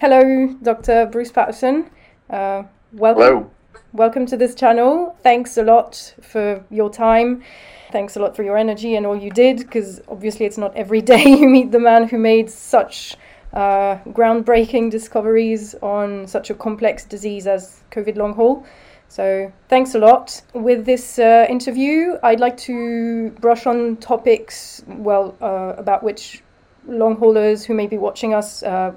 [0.00, 1.06] Hello, Dr.
[1.06, 1.90] Bruce Patterson.
[2.30, 2.62] Uh,
[2.92, 3.22] welcome.
[3.22, 3.50] Hello.
[3.92, 5.16] Welcome to this channel.
[5.24, 7.42] Thanks a lot for your time.
[7.90, 11.02] Thanks a lot for your energy and all you did, because obviously it's not every
[11.12, 13.16] day you meet the man who made such
[13.52, 18.64] uh, groundbreaking discoveries on such a complex disease as COVID long haul.
[19.08, 20.40] So thanks a lot.
[20.54, 26.44] With this uh, interview, I'd like to brush on topics, well, uh, about which
[26.86, 28.92] long haulers who may be watching us uh,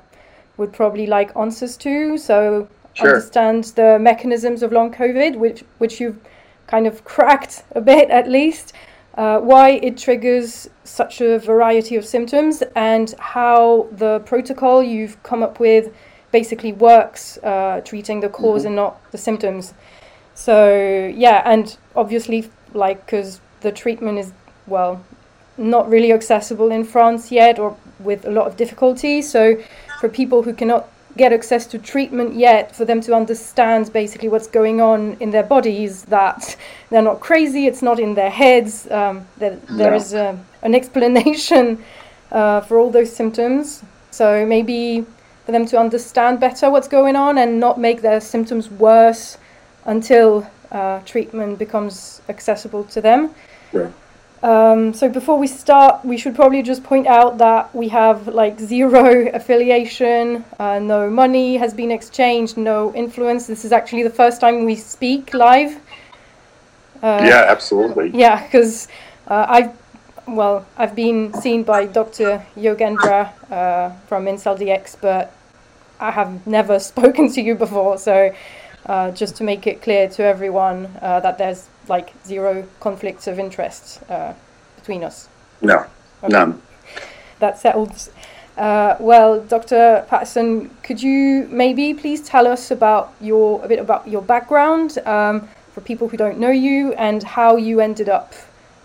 [0.61, 2.17] would probably like answers to.
[2.17, 3.07] So Sure.
[3.07, 6.19] understand the mechanisms of long COVID, which which you've
[6.67, 8.73] kind of cracked a bit at least.
[9.17, 15.43] Uh, why it triggers such a variety of symptoms and how the protocol you've come
[15.43, 15.85] up with
[16.31, 19.73] basically works, uh, treating the because and not the symptoms.
[20.33, 20.55] So
[21.25, 24.31] yeah, and obviously, like, because the treatment is
[24.65, 25.03] well,
[25.57, 29.21] not really accessible in France yet, or with a lot of difficulty.
[29.21, 29.57] So
[30.01, 34.47] for people who cannot get access to treatment yet, for them to understand basically what's
[34.47, 36.57] going on in their bodies, that
[36.89, 38.89] they're not crazy, it's not in their heads.
[38.89, 39.97] Um, that there No.
[39.97, 40.27] is a,
[40.63, 41.83] an explanation
[42.31, 43.83] uh, for all those symptoms.
[44.09, 45.05] So maybe
[45.45, 49.37] for them to understand better what's going on and not make their symptoms worse
[49.85, 53.29] until uh, treatment becomes accessible to them.
[53.73, 53.93] Right.
[54.43, 58.59] Um, so before we start, we should probably just point out that we have like
[58.59, 63.45] zero affiliation, uh, no money has been exchanged, no influence.
[63.45, 65.79] This is actually the first time we speak live.
[67.03, 68.11] Uh, yeah, absolutely.
[68.13, 68.87] yeah, because
[69.27, 69.81] uh, I've
[70.27, 72.45] well, I've been seen by Dr.
[72.55, 75.33] Yogendra uh, from IncellDx, but
[75.99, 77.97] I have never spoken to you before.
[77.97, 78.33] So
[78.85, 83.39] uh, just to make it clear to everyone uh, that there's like zero conflicts of
[83.39, 84.33] interest uh,
[84.75, 85.27] between us.
[85.61, 85.85] No,
[86.27, 86.61] none.
[87.39, 88.09] That settles.
[88.57, 90.05] Uh, well, Dr.
[90.07, 95.47] Patterson, could you maybe please tell us about your a bit about your background um,
[95.73, 98.33] for people who don't know you and how you ended up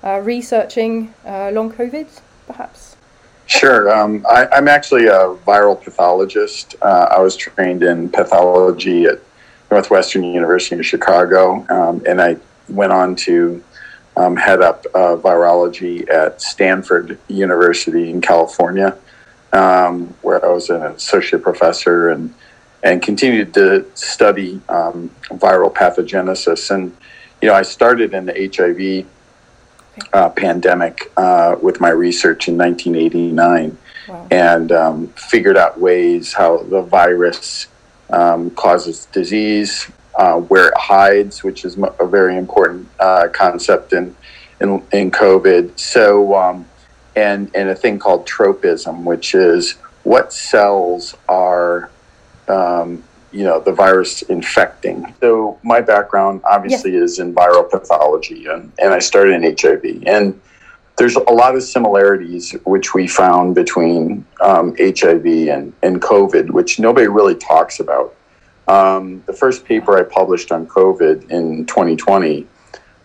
[0.05, 2.07] uh, researching uh, long COVID,
[2.47, 2.97] perhaps?
[3.47, 3.95] Sure.
[3.95, 6.75] Um, I, I'm actually a viral pathologist.
[6.83, 9.21] Uh, I was trained in pathology at
[9.71, 12.37] Northwestern University in Chicago, um, and I
[12.69, 13.63] went on to
[14.17, 18.97] um, head up uh, virology at Stanford University in California,
[19.53, 22.35] um, where I was an associate professor and
[22.83, 26.71] and continued to study um, viral pathogenesis.
[26.71, 26.97] And
[27.43, 29.07] you know, I started in the HIV
[30.13, 33.79] uh, pandemic uh, with my research in 1989
[34.09, 34.29] Wow.
[34.31, 37.67] and um, figured out ways how the virus
[38.11, 44.15] um, causes disease, uh, where it hides, which is a very important uh, concept in,
[44.61, 45.79] in in COVID.
[45.79, 46.67] So, um,
[47.15, 49.73] and and a thing called tropism, which is
[50.05, 51.91] what cells are,
[52.49, 55.15] um, you know, the virus infecting.
[55.21, 60.41] So, my background obviously is in viral pathology, and, and I started in HIV and
[60.97, 66.79] there's a lot of similarities which we found between um, HIV and, and COVID, which
[66.79, 68.15] nobody really talks about.
[68.69, 72.47] Um, the first paper I published on COVID in 2020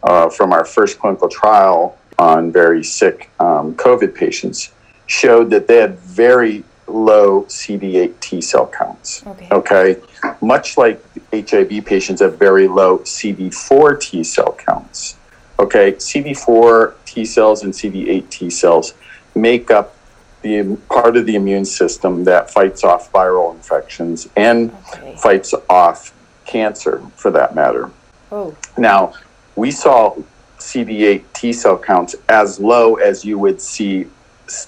[0.03, 4.71] uh, from our first clinical trial on very sick um, COVID patients
[5.07, 9.25] showed that they had very low CD8 T cell counts.
[9.25, 9.47] Okay.
[9.51, 9.97] Okay.
[10.41, 15.17] Much like HIV patients have very low CD4 T cell counts.
[15.59, 15.93] Okay.
[15.93, 18.93] CD4 T cells and CD8 T cells
[19.35, 19.95] make up
[20.41, 25.15] the part of the immune system that fights off viral infections and Okay.
[25.17, 26.13] fights off
[26.45, 27.89] cancer for that matter.
[28.31, 29.13] Oh, Now,
[29.55, 30.15] we saw
[30.57, 34.07] CD8 T cell counts as low as you would see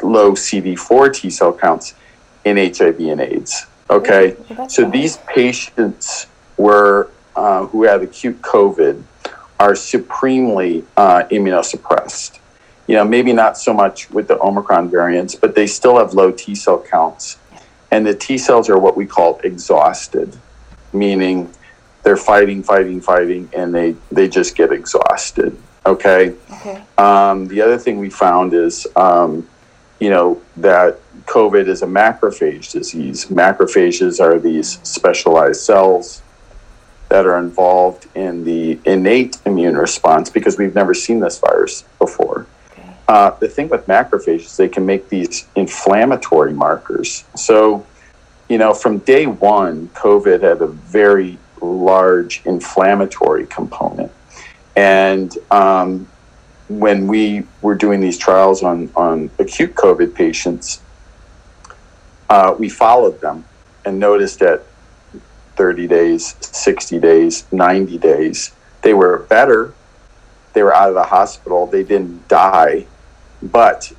[0.01, 1.93] low CD4 T cell counts
[2.45, 3.65] in HIV and AIDS.
[3.89, 4.91] Okay, well, so bad.
[4.93, 9.01] these patients were uh, who had acute COVID
[9.59, 12.39] are supremely uh, immunosuppressed.
[12.87, 16.31] You know, maybe not so much with the Omicron variants, but they still have low
[16.31, 17.37] T cell counts,
[17.91, 20.35] and the T cells are what we call exhausted,
[20.91, 21.53] meaning
[22.03, 25.57] they're fighting, fighting, fighting, and they they just get exhausted.
[25.85, 26.33] Okay.
[26.51, 26.83] okay.
[26.97, 29.47] Um, the other thing we found is, um,
[29.99, 33.25] you know, that COVID is a macrophage disease.
[33.25, 36.21] Macrophages are these specialized cells
[37.09, 42.47] that are involved in the innate immune response because we've never seen this virus before.
[43.07, 47.25] Uh, the thing with macrophages, they can make these inflammatory markers.
[47.35, 47.85] So,
[48.49, 54.11] you know, from day one, COVID had a very large inflammatory component.
[54.75, 56.07] And um,
[56.69, 60.81] when we were doing these trials on, on acute COVID patients,
[62.29, 63.45] uh, we followed them
[63.85, 64.63] and noticed that
[65.55, 69.73] 30 days, 60 days, 90 days, they were better.
[70.53, 71.67] They were out of the hospital.
[71.67, 72.87] They didn't die.
[73.51, 73.91] But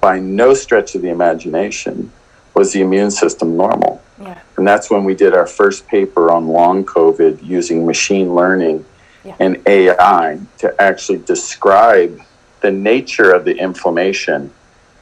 [0.00, 2.12] by no stretch of the imagination
[2.54, 4.02] was the immune system normal.
[4.20, 4.38] Yeah.
[4.56, 8.84] And that's when we did our first paper on long COVID using machine learning
[9.24, 9.36] Yeah.
[9.38, 12.20] and AI to actually describe
[12.60, 14.52] the nature of the inflammation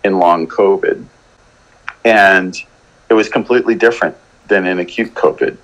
[0.04, 1.04] in long COVID.
[2.04, 2.56] And
[3.08, 4.16] it was completely different
[4.48, 5.56] than in acute COVID.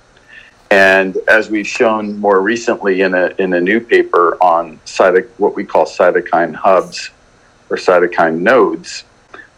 [0.71, 5.55] And as we've shown more recently in a, in a new paper on cyto, what
[5.55, 7.11] we call cytokine hubs
[7.71, 9.05] or cytokine nodes,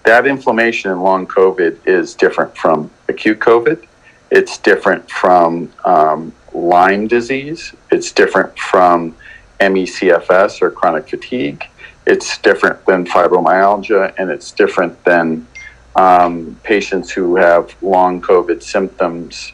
[0.05, 3.87] that inflammation in long COVID is different from acute COVID.
[4.31, 7.75] It's different from um, Lyme disease.
[7.91, 9.15] It's different from
[9.61, 11.65] ME/CFS or chronic fatigue.
[12.07, 15.47] It's different than fibromyalgia, and it's different than
[15.95, 19.53] um, patients who have long COVID symptoms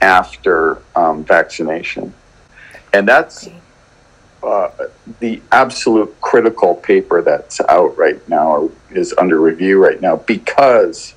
[0.00, 2.12] after um, vaccination.
[2.92, 3.48] And that's.
[4.44, 4.88] Uh,
[5.20, 11.14] the absolute critical paper that's out right now or is under review right now because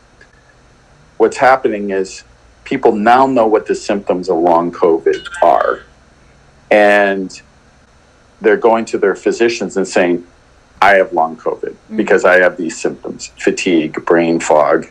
[1.17, 2.23] what's happening is
[2.63, 5.83] people now know what the symptoms of long COVID are.
[6.69, 7.41] And
[8.41, 10.25] they're going to their physicians and saying,
[10.81, 14.87] I have long COVID because I have these symptoms fatigue, brain fog,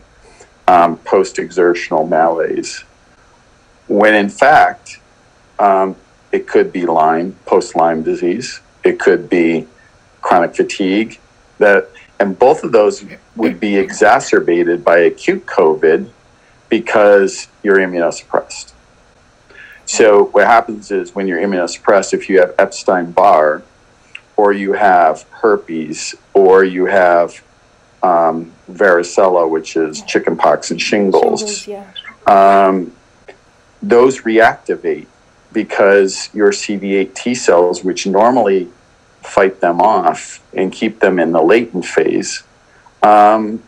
[0.67, 2.83] um, post exertional malaise.
[3.89, 4.99] When in fact,
[5.59, 5.97] um,
[6.37, 8.61] it could be Lyme, post Lyme disease.
[8.85, 9.67] It could be
[10.21, 11.19] chronic fatigue.
[11.59, 11.89] That
[12.21, 13.05] and both of those
[13.37, 16.11] would be exacerbated by acute COVID
[16.69, 18.73] because you're immunosuppressed.
[19.87, 23.63] So what happens is when you're immunosuppressed, if you have Epstein Barr,
[24.37, 27.43] or you have herpes, or you have
[28.03, 32.67] um, varicella, which is chickenpox and shingles, Shingles, yeah.
[32.67, 32.93] um,
[33.83, 35.07] those reactivate
[35.53, 38.69] because your CD8 T cells, which normally
[39.23, 42.43] fight them off and keep them in the latent phase,
[43.03, 43.63] um,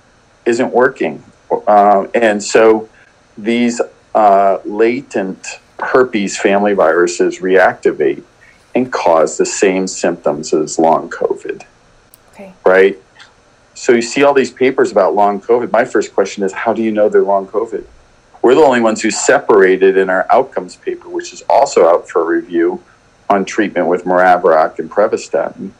[0.46, 1.22] isn't working.
[1.66, 2.88] Uh, and so
[3.36, 3.80] these
[4.14, 8.22] uh, latent herpes family viruses reactivate
[8.74, 11.64] and cause the same symptoms as long COVID
[12.38, 12.52] Okay.
[12.64, 12.98] right?
[13.74, 15.72] So you see all these papers about long COVID.
[15.72, 17.84] My first question is, how do you know they're long COVID?
[18.42, 22.24] We're the only ones who separated in our outcomes paper, which is also out for
[22.24, 22.82] review
[23.28, 25.72] on treatment with Maraviroc and Pravastatin.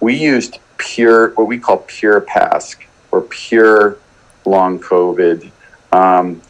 [0.00, 3.98] We used pure, what we call pure PASC or pure
[4.44, 5.50] long COVID
[5.92, 6.40] um,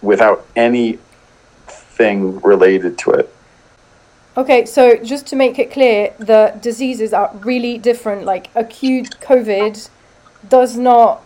[0.00, 3.34] without anything related to it.
[4.36, 8.24] Okay, so just to make it clear, the diseases are really different.
[8.24, 9.90] Like acute COVID
[10.48, 11.22] does not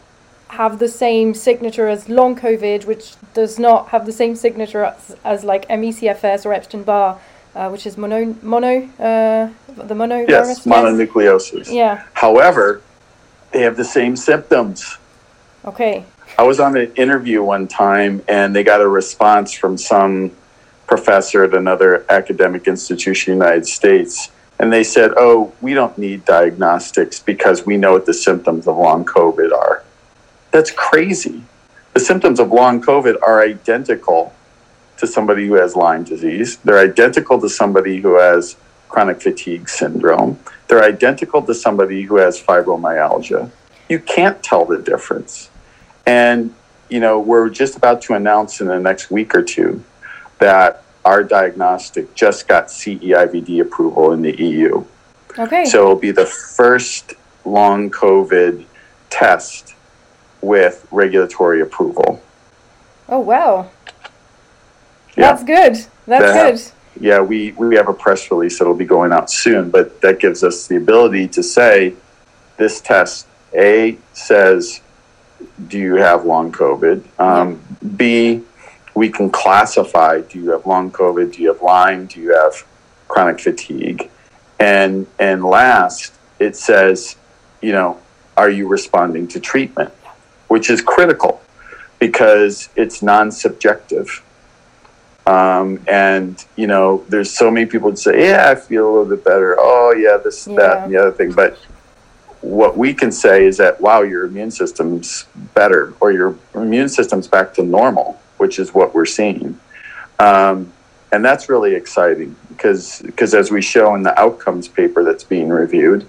[0.48, 5.16] have the same signature as long COVID, which does not have the same signature as,
[5.24, 7.18] as like ME/CFS or Epstein Barr,
[7.54, 9.50] uh, which is mono mono uh,
[9.84, 11.72] the mono Yes, mononucleosis.
[11.72, 12.04] Yeah.
[12.14, 12.82] However,
[13.52, 14.98] they have the same symptoms.
[15.64, 16.04] Okay.
[16.38, 20.32] I was on an interview one time and they got a response from some
[20.86, 24.30] professor at another academic institution in the United States.
[24.58, 28.76] And they said, Oh, we don't need diagnostics because we know what the symptoms of
[28.76, 29.82] long COVID are.
[30.56, 31.42] That's crazy.
[31.92, 34.32] The symptoms of long COVID are identical
[34.96, 38.56] to somebody who has Lyme disease, they're identical to somebody who has
[38.88, 43.50] chronic fatigue syndrome, they're identical to somebody who has fibromyalgia.
[43.90, 45.50] You can't tell the difference.
[46.06, 46.54] And,
[46.88, 49.84] you know, we're just about to announce in the next week or two
[50.38, 54.82] that our diagnostic just got CE-IVD approval in the EU.
[55.38, 55.66] Okay.
[55.66, 57.12] So it'll be the first
[57.44, 58.64] long COVID
[59.10, 59.75] test
[60.46, 62.22] with regulatory approval.
[63.08, 63.68] oh wow.
[65.16, 65.32] Yeah.
[65.32, 65.74] That's good.
[66.06, 66.60] That's That- good.
[66.98, 70.42] Yeah, we, we have a press release that'll be going out soon, but that gives
[70.42, 71.92] us the ability to say
[72.56, 74.80] this test A says,
[75.68, 77.02] do you have long COVID?
[77.20, 77.60] Um,
[77.96, 78.42] B,
[78.94, 81.34] we can classify do you have long COVID?
[81.34, 82.06] Do you have Lyme?
[82.06, 82.66] Do you have
[83.08, 84.10] chronic fatigue?
[84.58, 87.16] And, and last, it says,
[87.60, 88.00] you know,
[88.38, 89.92] are you responding to treatment?
[90.48, 91.40] Which is critical
[91.98, 94.22] because it's non subjective.
[95.26, 99.16] Um, and you know, there's so many people that say, "Yeah, I feel a little
[99.16, 101.32] bit better." Oh, yeah, this, that, and the other thing.
[101.32, 101.58] But
[102.46, 107.26] what we can say is that, wow, your immune system's better, or your immune system's
[107.26, 109.58] back to normal, which is what we're seeing.
[110.20, 110.72] Um,
[111.12, 115.48] and that's really exciting because, because as we show in the outcomes paper that's being
[115.48, 116.06] reviewed,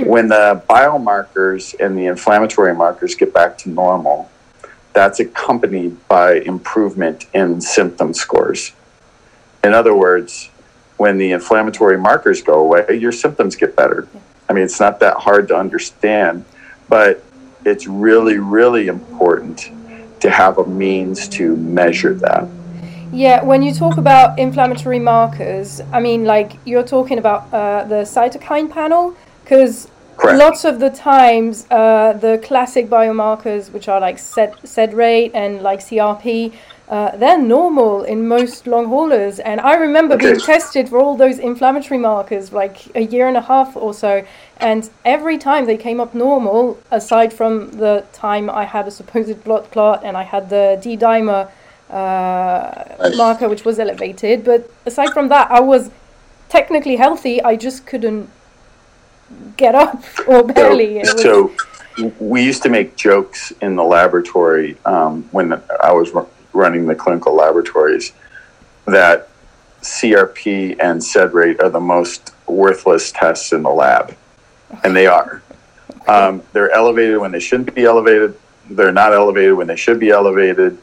[0.00, 4.30] when the biomarkers and the inflammatory markers get back to normal,
[4.92, 8.72] that's accompanied by improvement in symptom scores.
[9.64, 10.50] In other words,
[10.96, 14.08] when the inflammatory markers go away, your symptoms get better.
[14.48, 16.44] I mean, it's not that hard to understand,
[16.88, 17.22] but
[17.64, 19.70] it's really, really important
[20.20, 22.48] to have a means to measure that.
[23.12, 28.02] Yeah, when you talk about inflammatory markers, I mean, like you're talking about uh, the
[28.04, 29.88] cytokine panel, because
[30.24, 35.62] lots of the times uh, the classic biomarkers, which are like SED, SED rate and
[35.62, 36.52] like CRP,
[36.88, 39.38] uh, they're normal in most long haulers.
[39.38, 40.26] And I remember okay.
[40.26, 44.24] being tested for all those inflammatory markers like a year and a half or so.
[44.58, 49.42] And every time they came up normal, aside from the time I had a supposed
[49.42, 51.50] blood clot and I had the D dimer
[51.88, 53.16] uh, nice.
[53.16, 54.44] marker, which was elevated.
[54.44, 55.90] But aside from that, I was
[56.48, 57.42] technically healthy.
[57.42, 58.28] I just couldn't
[59.56, 61.04] get up or barely.
[61.04, 61.52] So,
[61.96, 66.10] so we used to make jokes in the laboratory um, when I was
[66.52, 68.12] running the clinical laboratories
[68.86, 69.28] that
[69.82, 74.16] CRP and SED rate are the most worthless tests in the lab,
[74.84, 75.42] and they are.
[76.06, 78.36] Um, they're elevated when they shouldn't be elevated.
[78.70, 80.78] They're not elevated when they should be elevated.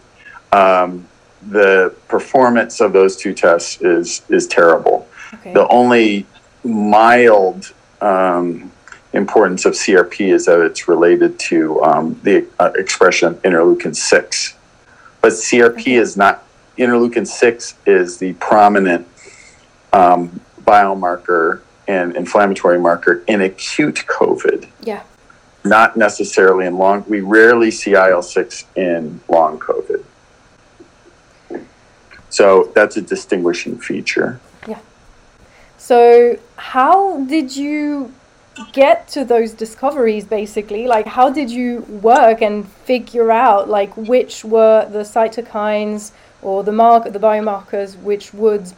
[0.51, 1.07] Um,
[1.49, 5.07] the performance of those two tests is is terrible.
[5.35, 5.53] Okay.
[5.53, 6.25] The only
[6.63, 8.71] mild um,
[9.13, 14.55] importance of CRP is that it's related to um, the uh, expression interleukin six.
[15.21, 16.43] But CRP is not,
[16.77, 19.07] interleukin 6 is the prominent
[19.91, 24.67] um, biomarker and inflammatory marker in acute COVID.
[24.83, 25.03] Yeah.
[25.65, 30.05] Not necessarily in long, we rarely see IL 6 in long COVID.
[32.29, 34.39] So that's a distinguishing feature.
[35.79, 38.13] So, how did you
[38.73, 44.43] get to those discoveries basically like how did you work and figure out like which
[44.43, 48.71] were the cytokines or the mark the biomarkers which would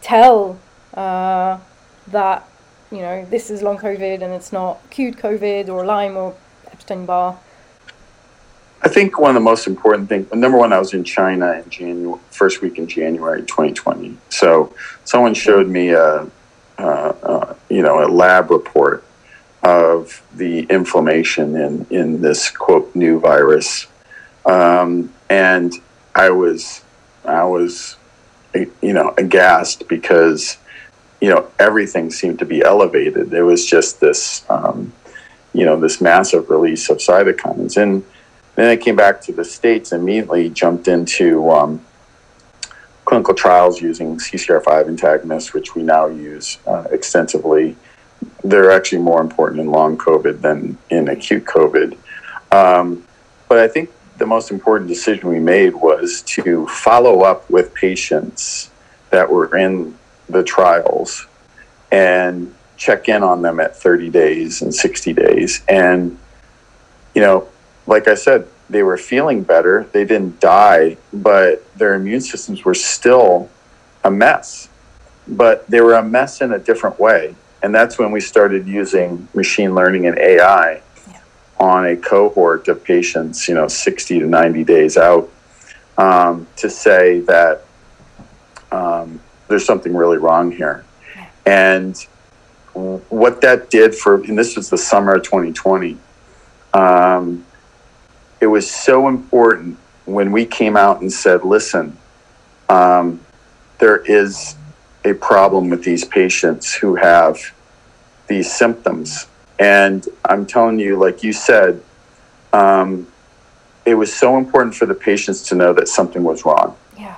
[0.00, 0.58] tell
[0.94, 1.58] uh,
[2.06, 2.48] that
[2.90, 6.34] you know this is long covid and it's not acute covid or lyme or
[6.72, 7.38] epstein-barr
[8.80, 11.68] I think one of the most important things, number one, I was in China in
[11.68, 14.16] January, first week in January 2020.
[14.28, 14.72] So
[15.04, 16.30] someone showed me a,
[16.78, 19.04] you know, a lab report
[19.62, 23.86] of the inflammation in, in this quote new virus.
[24.46, 25.72] Um, and
[26.14, 26.82] I was,
[27.24, 27.96] I was,
[28.54, 30.56] you know, aghast because,
[31.20, 33.30] you know, everything seemed to be elevated.
[33.30, 34.92] There was just this, um,
[35.52, 37.76] you know, this massive release of cytokines.
[37.76, 38.04] And
[38.54, 41.84] then I came back to the States, immediately jumped into um,
[43.08, 47.74] clinical trials using CCR5 antagonists, which we now use uh, extensively
[48.44, 51.96] they're actually more important in long COVID than in acute COVID.
[52.52, 53.04] Um,
[53.48, 58.70] but I think the most important decision we made was to follow up with patients
[59.10, 59.96] that were in
[60.28, 61.26] the trials
[61.90, 65.62] and check in on them at 30 days and 60 days.
[65.68, 66.18] And,
[67.14, 67.48] you know,
[67.86, 69.88] like I said, they were feeling better.
[69.92, 73.48] They didn't die, but their immune systems were still
[74.04, 74.68] a mess.
[75.26, 77.34] But they were a mess in a different way.
[77.62, 81.20] And that's when we started using machine learning and AI yeah.
[81.58, 85.28] on a cohort of patients, you know, 60 to 90 days out,
[85.96, 87.64] um, to say that
[88.70, 90.84] um, there's something really wrong here.
[91.16, 91.26] Yeah.
[91.46, 92.06] And
[92.74, 95.98] what that did for, and this was the summer of 2020,
[96.74, 97.44] um,
[98.40, 101.96] it was so important when we came out and said, listen,
[102.68, 103.20] um,
[103.78, 104.56] there is
[105.04, 107.38] a problem with these patients who have
[108.26, 109.26] these symptoms.
[109.58, 111.82] And I'm telling you, like you said,
[112.52, 113.06] um,
[113.84, 116.76] it was so important for the patients to know that something was wrong.
[116.96, 117.16] Yeah.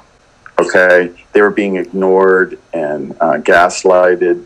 [0.59, 1.13] Okay.
[1.33, 4.45] They were being ignored and uh, gaslighted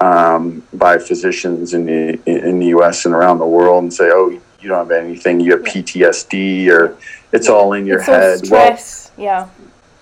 [0.00, 3.04] um, by physicians in the in the U.S.
[3.04, 5.40] and around the world, and say, "Oh, you don't have anything.
[5.40, 6.96] You have PTSD, or
[7.32, 9.12] it's all in your it's head." stress.
[9.16, 9.48] Well, yeah.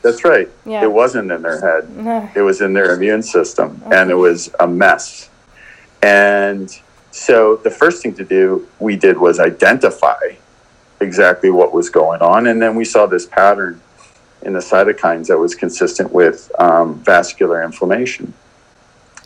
[0.03, 0.49] That's right.
[0.65, 0.85] Yeah.
[0.85, 1.91] It wasn't in their head.
[1.97, 2.31] No.
[2.35, 3.97] It was in their immune system, okay.
[3.97, 5.31] and it was a mess.
[6.03, 6.71] And
[7.11, 10.21] so the first thing to do we did was identify
[11.01, 13.81] exactly what was going on, and then we saw this pattern
[14.43, 18.33] in the cytokines that was consistent with um, vascular inflammation.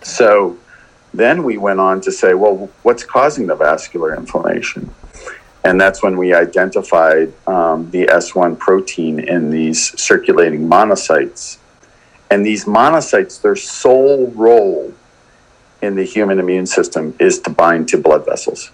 [0.03, 0.57] So
[1.13, 4.95] then we went on to say, well, what's causing the vascular inflammation?
[5.65, 11.59] And that's when we identified um, the S1 protein in these circulating monocytes.
[12.31, 14.95] And these monocytes, their sole role
[15.83, 18.71] in the human immune system is to bind to blood vessels.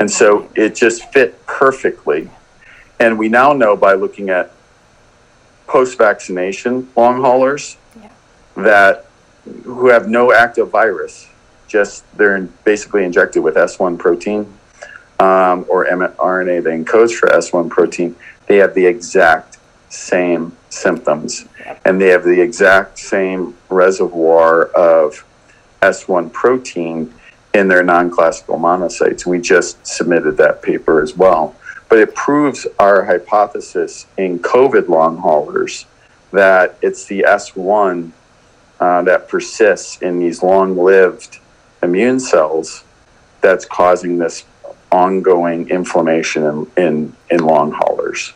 [0.00, 2.30] And so it just fit perfectly.
[2.98, 4.52] And we now know by looking at
[5.66, 8.10] post vaccination long haulers yeah.
[8.56, 9.06] that
[9.64, 11.28] who have no active virus,
[11.68, 14.52] just they're basically injected with S1 protein
[15.20, 18.16] um, or mRNA that encodes for S1 protein,
[18.46, 21.46] they have the exact same symptoms
[21.84, 25.24] and they have the exact same reservoir of
[25.82, 27.12] S1 protein
[27.54, 29.24] in their non classical monocytes.
[29.24, 31.54] We just submitted that paper as well.
[31.88, 35.86] But it proves our hypothesis in COVID long haulers
[36.32, 38.10] that it's the S1
[38.80, 41.38] uh, that persists in these long lived
[41.82, 42.82] immune cells
[43.40, 44.44] that's causing this
[44.94, 48.32] ongoing inflammation in, in, in long haulers.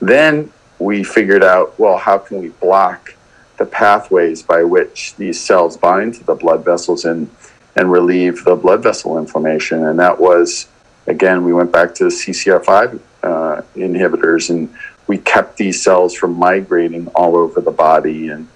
[0.00, 3.14] Then we figured out well, how can we block
[3.58, 7.30] the pathways by which these cells bind to the blood vessels and,
[7.76, 9.84] and relieve the blood vessel inflammation?
[9.84, 10.68] And that was,
[11.06, 14.74] again, we went back to the CCR5 uh, inhibitors and
[15.06, 18.28] we kept these cells from migrating all over the body.
[18.28, 18.48] And,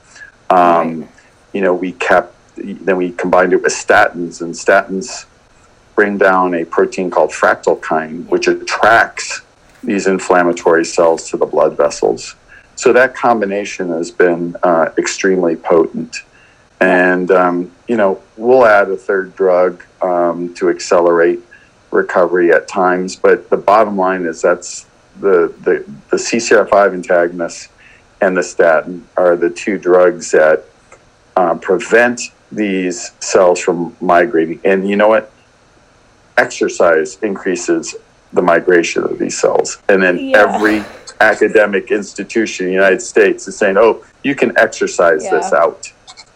[0.49, 1.07] um,
[1.53, 5.27] you know, we kept, then we combined it with statins, and statins
[5.95, 9.43] bring down a protein called fractalkine, which attracts
[9.83, 12.35] these inflammatory cells to the blood vessels.
[12.77, 16.23] So that combination has been uh, extremely potent.
[16.81, 21.41] And, um, you know, we'll add a third drug um, to accelerate
[21.91, 23.15] recovery at times.
[23.17, 24.87] But the bottom line is that's
[25.21, 27.69] the, the, the CCR5 antagonists
[28.21, 30.65] and the statin are the two drugs that
[31.37, 34.61] uh, prevent these cells from migrating.
[34.65, 35.31] And you know what?
[36.37, 37.95] Exercise increases
[38.33, 39.79] the migration of these cells.
[39.89, 40.39] And then yeah.
[40.39, 40.85] every
[41.21, 45.31] academic institution in the United States is saying, oh, you can exercise yeah.
[45.31, 45.93] this out.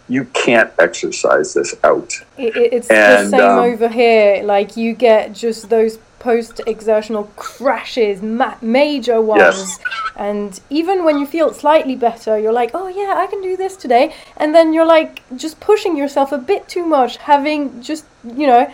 [0.08, 2.12] You can't exercise this out.
[2.38, 4.42] It, it's and, the same um, over here.
[4.42, 9.40] Like you get just those post exertional crashes, ma- major ones.
[9.40, 9.78] Yes.
[10.16, 13.76] And even when you feel slightly better, you're like, oh yeah, I can do this
[13.76, 14.14] today.
[14.36, 18.72] And then you're like just pushing yourself a bit too much, having just, you know,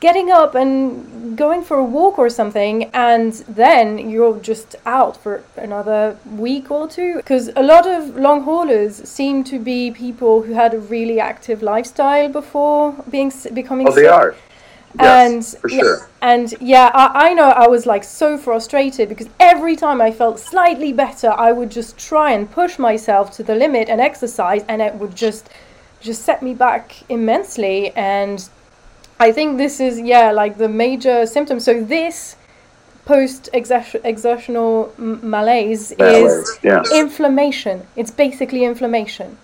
[0.00, 5.44] getting up and going for a walk or something and then you're just out for
[5.56, 10.54] another week or two because a lot of long haulers seem to be people who
[10.54, 14.04] had a really active lifestyle before being becoming oh, sick.
[14.04, 14.34] they are
[14.98, 15.98] yes, and for sure.
[15.98, 20.10] yeah, and yeah I, I know i was like so frustrated because every time i
[20.10, 24.64] felt slightly better i would just try and push myself to the limit and exercise
[24.68, 25.50] and it would just
[26.00, 28.48] just set me back immensely and
[29.20, 31.60] I think this is yeah like the major symptom.
[31.60, 32.36] So this
[33.04, 36.90] post exertional malaise, is yes.
[36.92, 37.86] inflammation.
[37.96, 39.36] It's basically inflammation.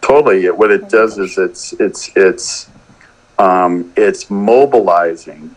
[0.00, 0.50] Totally.
[0.50, 2.68] What it does is it's it's it's
[3.38, 5.54] um, it's mobilizing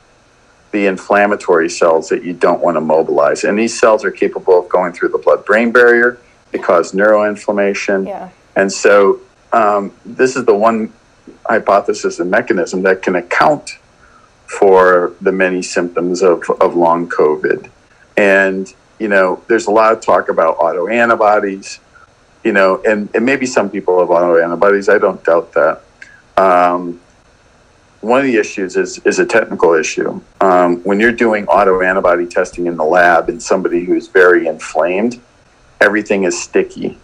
[0.71, 4.69] the inflammatory cells that you don't want to mobilize, and these cells are capable of
[4.69, 6.19] going through the blood-brain barrier.
[6.51, 8.05] They cause neuroinflammation.
[8.05, 8.29] Yeah.
[8.55, 9.19] And so
[9.53, 10.93] um, this is the one
[11.49, 13.77] hypothesis and mechanism that can account
[14.45, 17.69] for the many symptoms of, of long COVID.
[18.15, 21.79] And, you know, there's a lot of talk about autoantibodies,
[22.43, 24.93] you know, and, and maybe some people have autoantibodies.
[24.93, 25.81] I don't doubt that.
[26.37, 27.01] Um,
[28.01, 30.21] one of the issues is, is a technical issue.
[30.39, 35.19] Um, when you're doing autoantibody testing in the lab in somebody who's very inflamed,
[35.81, 36.97] everything is sticky.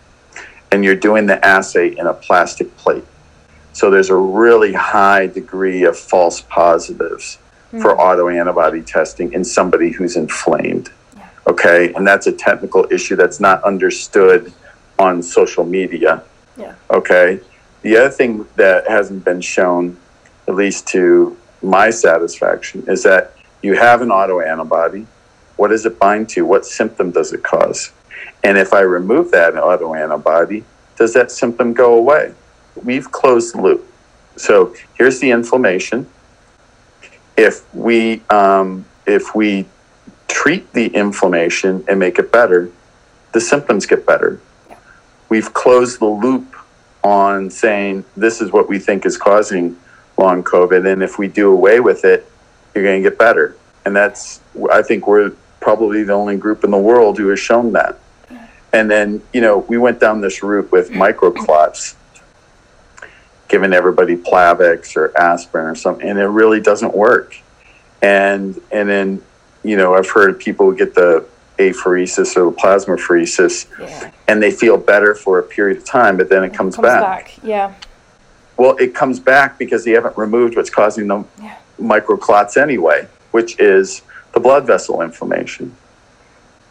[0.71, 3.05] And you're doing the assay in a plastic plate.
[3.75, 7.81] So there's a really high degree of false positives mm-hmm.
[7.81, 10.91] for autoantibody testing in somebody who's inflamed.
[11.17, 11.29] Yeah.
[11.45, 14.53] Okay, and that's a technical issue that's not understood
[14.97, 16.23] on social media.
[16.55, 16.75] Yeah.
[16.89, 17.41] Okay.
[17.81, 19.97] The other thing that hasn't been shown,
[20.47, 25.05] at least to my satisfaction, is that you have an autoantibody.
[25.57, 26.45] What does it bind to?
[26.45, 27.91] What symptom does it cause?
[28.41, 30.63] And if I remove that autoantibody,
[30.95, 32.33] does that symptom go away?
[32.83, 33.85] We've closed the loop.
[34.35, 36.07] So here's the inflammation.
[37.38, 39.65] If we um, if we
[40.27, 42.71] treat the inflammation and make it better,
[43.33, 44.39] the symptoms get better.
[45.29, 46.55] We've closed the loop
[47.03, 49.77] on saying this is what we think is causing
[50.17, 52.29] long COVID, and if we do away with it,
[52.73, 53.55] you're going to get better.
[53.85, 57.73] And that's I think we're probably the only group in the world who has shown
[57.73, 57.99] that.
[58.71, 61.95] And then you know we went down this route with microclots
[63.47, 67.36] giving everybody Plavix or aspirin or something, and it really doesn't work.
[68.01, 69.23] And and then
[69.63, 71.25] you know I've heard people get the
[71.58, 74.12] apheresis or the plasmapheresis, yeah.
[74.27, 77.01] and they feel better for a period of time, but then it, comes, comes back.
[77.01, 77.43] back.
[77.43, 77.73] Yeah.
[78.58, 81.58] Well, it comes back because they haven't removed what's causing the yeah.
[81.79, 84.01] microclots anyway, which is
[84.34, 85.75] the blood vessel inflammation.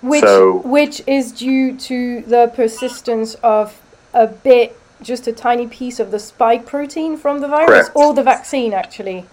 [0.03, 3.81] which So- which is due to the persistence of
[4.13, 7.97] a bit, just a tiny piece of the spike protein from the virus, Correct.
[7.97, 9.27] or the vaccine actually.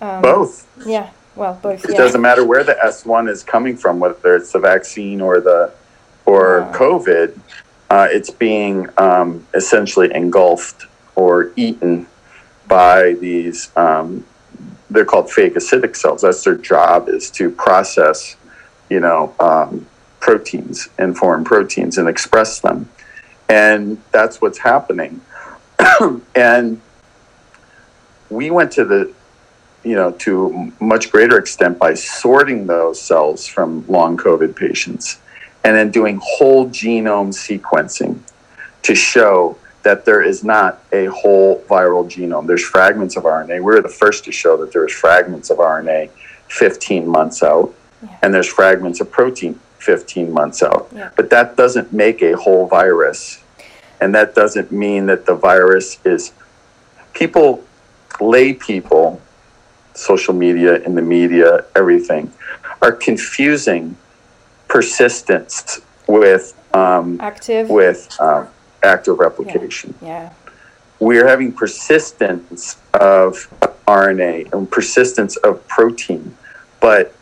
[0.00, 0.66] Um, Both.
[0.86, 1.10] Yeah.
[1.36, 1.84] Well, both.
[1.84, 1.96] It yeah.
[1.96, 5.72] doesn't matter where the S1 is coming from, whether it's the vaccine or the
[6.26, 6.78] or Yeah.
[6.78, 7.40] COVID.
[7.90, 12.06] Uh, it's being um, essentially engulfed or eaten
[12.66, 13.70] by these.
[13.76, 14.24] Um,
[14.90, 16.22] they're called phagocytic cells.
[16.22, 18.36] That's their job is to process,
[18.88, 19.86] you know, um,
[20.20, 22.88] proteins and foreign proteins and express them,
[23.48, 25.20] and that's what's happening.
[26.34, 26.80] and
[28.30, 29.12] we went to the
[29.84, 35.20] you know, to much greater extent by sorting those cells from long COVID patients
[35.62, 38.18] and then doing whole genome sequencing
[38.82, 42.46] to show that there is not a whole viral genome.
[42.46, 43.56] There's fragments of RNA.
[43.56, 46.08] We were the first to show that there's fragments of RNA
[46.48, 48.08] 15 months out, Yeah.
[48.22, 50.88] and there's fragments of protein 15 months out.
[50.94, 51.10] Yeah.
[51.16, 53.42] But that doesn't make a whole virus.
[54.00, 56.32] And that doesn't mean that the virus is
[57.12, 57.62] people,
[58.20, 59.20] lay people,
[59.94, 62.32] social media, in the media, everything,
[62.82, 63.96] are confusing
[64.68, 67.70] persistence with um, active.
[67.70, 68.48] with um,
[68.82, 69.94] active replication.
[70.02, 70.32] yeah.
[71.00, 73.48] We're having persistence of
[73.86, 76.36] RNA and persistence of protein,
[76.80, 77.14] but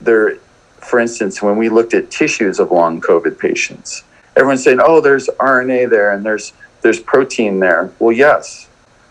[0.00, 0.38] there,
[0.82, 4.04] for instance, when we looked at tissues of long COVID patients,
[4.36, 8.68] everyone's saying, "Oh, there's RNA there and there's there's protein there." Well, yes,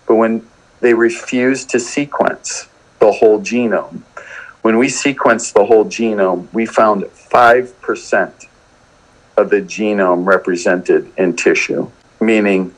[0.08, 0.46] but when
[0.82, 2.68] they refuse to sequence
[3.00, 4.02] the whole genome,
[4.62, 8.48] when we sequenced the whole genome, we found five percent
[9.38, 12.74] of the genome represented in tissue, meaning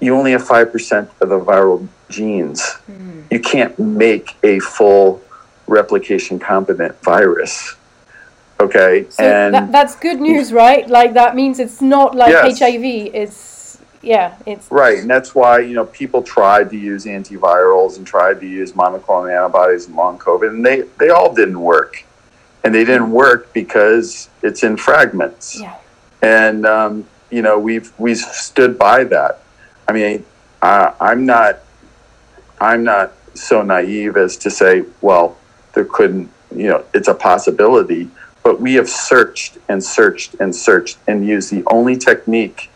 [0.00, 2.72] you only have 5% of the viral genes.
[2.72, 3.22] Hmm.
[3.30, 5.22] You can't make a full
[5.66, 7.74] replication competent virus.
[8.58, 9.06] Okay.
[9.10, 10.88] So and that, that's good news, right?
[10.88, 12.58] Like that means it's not like Yes.
[12.58, 12.84] HIV.
[13.14, 14.98] It's yeah, it's right.
[14.98, 19.34] And that's why, you know, people tried to use antivirals and tried to use monoclonal
[19.36, 22.04] antibodies in long COVID, and they, they all didn't work.
[22.62, 25.60] And they didn't work because it's in fragments.
[25.60, 25.76] yeah,
[26.22, 29.40] and um, you know we've we've stood by that.
[29.88, 30.24] I mean,
[30.62, 31.60] I, I'm not
[32.60, 35.36] I'm not so naive as to say, well,
[35.74, 38.10] there couldn't, you know, it's a possibility.
[38.46, 42.70] But we have searched and searched and searched and used the only technique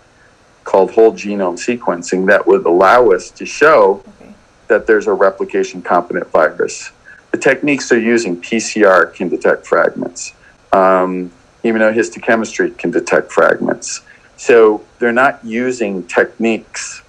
[0.65, 4.35] called whole genome sequencing that would allow us to show okay,
[4.67, 6.91] that there's a replication competent virus.
[7.31, 10.33] The techniques they're using, PCR can detect fragments.
[10.73, 11.31] Um,
[11.63, 14.01] immunohistochemistry can detect fragments.
[14.37, 17.01] So they're not using techniques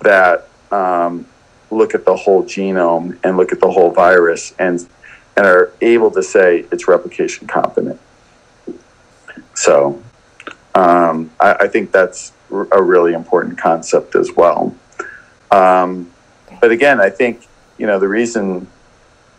[0.00, 1.26] that um,
[1.70, 4.84] look at the whole genome and look at the whole virus and
[5.40, 7.98] and are able to say it's replication competent.
[9.54, 10.02] So
[10.74, 14.74] um, I, I think that's a really important concept as well.
[15.50, 16.12] Um,
[16.60, 17.48] but again, I think
[17.78, 18.68] you know the reason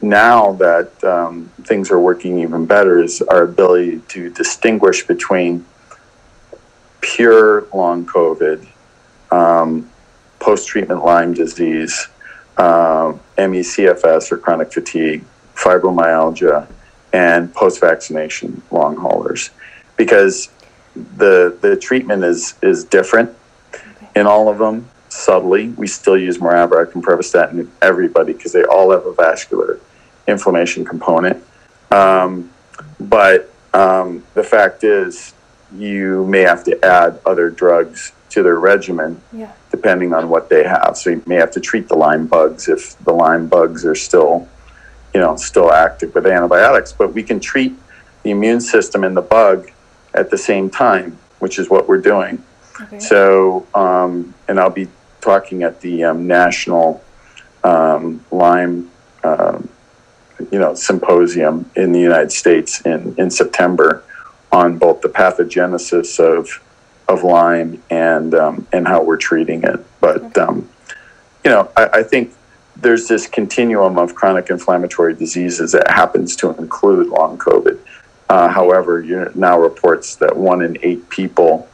[0.01, 5.63] now that um, things are working even better is our ability to distinguish between
[7.01, 8.65] pure long COVID,
[9.29, 9.87] um,
[10.39, 12.07] post-treatment Lyme disease,
[12.57, 15.23] uh, ME/CFS or chronic fatigue,
[15.61, 16.67] fibromyalgia,
[17.13, 19.49] and post-vaccination long haulers,
[19.97, 20.49] because
[21.17, 23.29] the the treatment is is different
[24.15, 25.69] in all of them subtly.
[25.69, 29.79] We still use Maraviroc and Pravastatin in everybody because they all have a vascular
[30.27, 31.43] inflammation component.
[31.91, 32.49] Um,
[32.99, 35.33] but um, the fact is,
[35.77, 40.63] you may have to add other drugs to their regimen yeah, depending on what they
[40.63, 40.97] have.
[40.97, 44.47] So you may have to treat the Lyme bugs if the Lyme bugs are still,
[45.13, 46.91] you know, still active with antibiotics.
[46.91, 47.73] But we can treat
[48.23, 49.71] the immune system and the bug
[50.13, 52.43] at the same time, which is what we're doing.
[52.79, 54.87] okay, So, um, and I'll be
[55.21, 57.03] talking at the um, National
[57.63, 58.89] um, Lyme,
[59.23, 59.69] um,
[60.51, 64.03] you know, symposium in the United States in, in September
[64.51, 66.61] on both the pathogenesis of
[67.07, 69.79] of Lyme and um, and how we're treating it.
[69.99, 70.69] But um,
[71.43, 72.33] you know, I, I think
[72.75, 77.77] there's this continuum of chronic inflammatory diseases that happens to include long COVID.
[78.29, 81.67] Uh, however, you now reports that one in eight people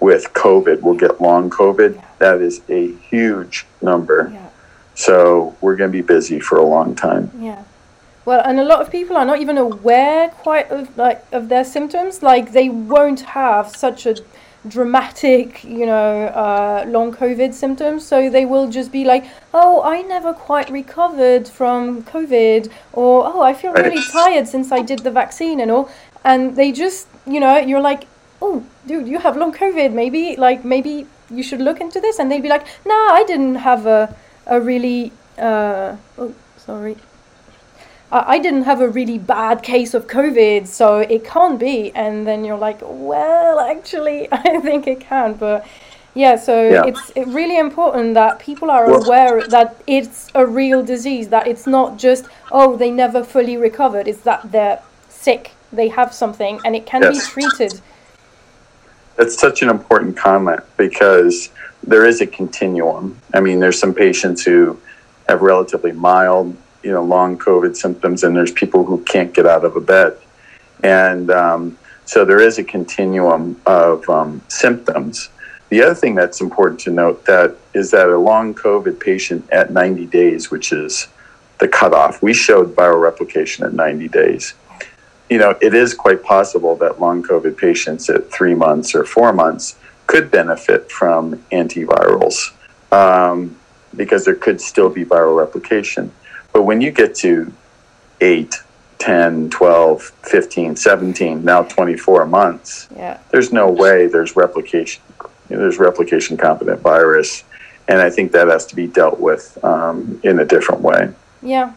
[0.00, 2.02] with COVID will get long COVID.
[2.18, 4.30] That is a huge number.
[4.32, 4.48] yeah.
[4.94, 7.30] So we're going to be busy for a long time.
[7.38, 7.64] Yeah.
[8.24, 11.64] Well, and a lot of people are not even aware quite of like of their
[11.64, 12.22] symptoms.
[12.22, 14.16] Like they won't have such a
[14.68, 18.06] dramatic, you know, uh, long COVID symptoms.
[18.06, 23.40] So they will just be like, "Oh, I never quite recovered from COVID," or "Oh,
[23.40, 25.88] I feel really tired since I did the vaccine," and all.
[26.24, 28.06] and they just you know you're like
[28.42, 32.30] oh dude you have long covid maybe like maybe you should look into this and
[32.30, 34.14] they'd be like no i didn't have a
[34.46, 36.96] a really uh, oh sorry
[38.12, 41.92] I didn't have a really bad case of COVID, so it can't be.
[41.94, 45.34] And then you're like, well, actually, I think it can.
[45.34, 45.64] But
[46.14, 46.86] yeah, so yeah.
[46.86, 51.68] it's really important that people are well, aware that it's a real disease, that it's
[51.68, 54.08] not just, oh, they never fully recovered.
[54.08, 57.32] It's that they're sick, they have something, and it can yes.
[57.32, 57.80] be treated.
[59.14, 61.50] That's such an important comment because
[61.86, 63.20] there is a continuum.
[63.32, 64.80] I mean, there's some patients who
[65.28, 69.64] have relatively mild you know long COVID symptoms, and there's people who can't get out
[69.64, 70.16] of a bed,
[70.82, 75.28] and um, so there is a continuum of um, symptoms.
[75.68, 79.72] The other thing that's important to note that is that a long COVID patient at
[79.72, 81.06] 90 days, which is
[81.58, 84.54] the cutoff, we showed viral replication at 90 days.
[85.28, 89.32] You know, it is quite possible that long COVID patients at three months or four
[89.32, 89.76] months
[90.08, 92.50] could benefit from antivirals
[92.90, 93.56] um,
[93.94, 96.10] because there could still be viral replication.
[96.52, 97.52] But when you get to
[98.20, 98.54] 8,
[98.98, 103.18] 10, 12, 15, 17, now 24 months, yeah.
[103.30, 105.02] there's no way there's replication.
[105.48, 107.44] You know, there's replication competent virus.
[107.88, 111.12] And I think that has to be dealt with um, in a different way.
[111.42, 111.72] Yeah.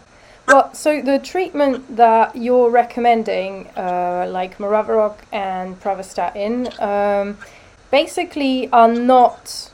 [0.48, 7.38] Well, so the treatment that you're recommending, uh, like Maraviroc and Pravastatin, um,
[7.90, 9.72] basically are not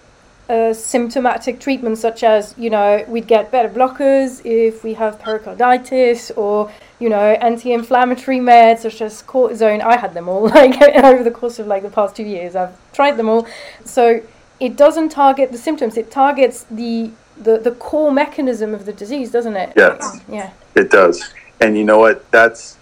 [0.50, 6.32] uh, symptomatic treatments such as you know we'd get beta blockers if we have pericarditis
[6.32, 9.82] or you know anti-inflammatory meds such as cortisone.
[9.82, 12.56] I had them all like over the course of like the past two years.
[12.56, 13.48] I've tried them all.
[13.86, 14.24] So
[14.60, 15.98] it doesn't target the symptoms.
[15.98, 19.74] It targets the the, the core mechanism of the disease doesn't it?
[19.78, 20.20] Yes.
[20.28, 20.52] Yeah.
[20.76, 21.32] It does.
[21.62, 22.30] And you know what?
[22.32, 22.78] That's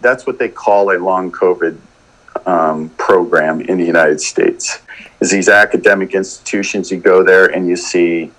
[0.00, 1.78] that's what they call a long covid
[2.46, 4.80] um, program in the United States.
[5.20, 8.30] Is these academic institutions, you go there and you see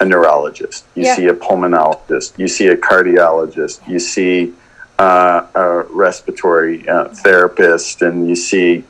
[0.00, 1.16] a neurologist, you yeah.
[1.16, 4.54] see a pulmonologist, you see a cardiologist, you see
[4.98, 8.84] uh, a respiratory uh, therapist, and you see,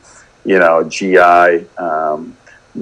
[0.45, 2.37] you know, a GI um,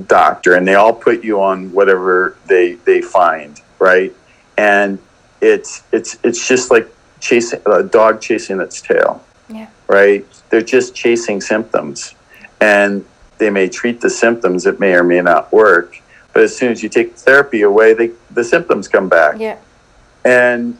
[0.06, 4.14] doctor, and they all put you on whatever they they find, right?
[4.56, 4.98] And
[5.40, 6.88] it's it's it's just like
[7.20, 9.24] chasing a dog chasing its tail.
[9.48, 9.68] Yeah.
[9.88, 10.24] Right?
[10.50, 12.14] They're just chasing symptoms.
[12.60, 13.04] And
[13.38, 16.00] they may treat the symptoms, it may or may not work.
[16.32, 19.38] But as soon as you take therapy away, they, the symptoms come back.
[19.38, 19.58] Yeah.
[20.24, 20.76] And,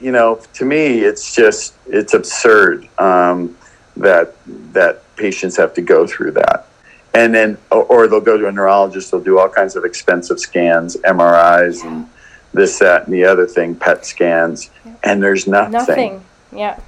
[0.00, 3.56] you know, to me, it's just, it's absurd um,
[3.96, 4.34] that,
[4.72, 6.66] that patients have to go through that.
[7.14, 10.96] And then, or they'll go to a neurologist, they'll do all kinds of expensive scans,
[10.96, 12.08] MRIs, and
[12.54, 14.94] this, that, and the other thing, PET scans, yeah.
[15.04, 15.72] and there's nothing.
[15.72, 16.80] Nothing, yeah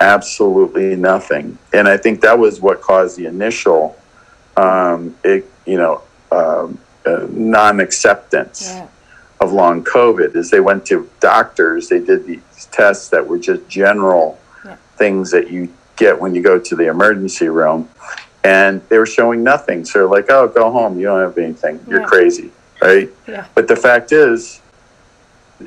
[0.00, 1.58] absolutely nothing.
[1.72, 3.96] And I think that was what caused the initial,
[4.56, 6.02] um, it, you know,
[6.32, 8.88] um, uh, non-acceptance yeah.
[9.40, 10.34] of long COVID.
[10.36, 14.76] Is they went to doctors, they did these tests that were just general yeah.
[14.96, 17.88] things that you get when you go to the emergency room,
[18.42, 19.84] and they were showing nothing.
[19.84, 22.50] So like, oh, go home, you don't have anything, you're crazy,
[22.82, 23.08] right?
[23.54, 24.60] But the fact is,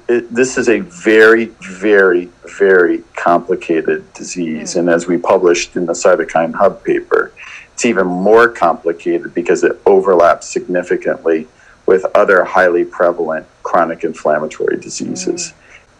[0.07, 4.75] it, this is a very, very, very complicated disease.
[4.75, 4.79] Mm.
[4.79, 7.31] And as we published in the Cytokine Hub paper,
[7.73, 11.47] it's even more complicated because it overlaps significantly
[11.85, 15.51] with other highly prevalent chronic inflammatory diseases.
[15.51, 15.53] Mm.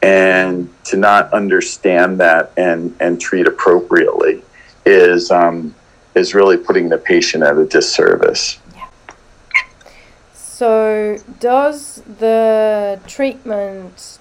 [0.03, 4.43] And to not understand that and, and treat appropriately
[4.85, 5.73] is, um,
[6.13, 8.59] is really putting the patient at a disservice.
[10.57, 14.17] So, does the treatment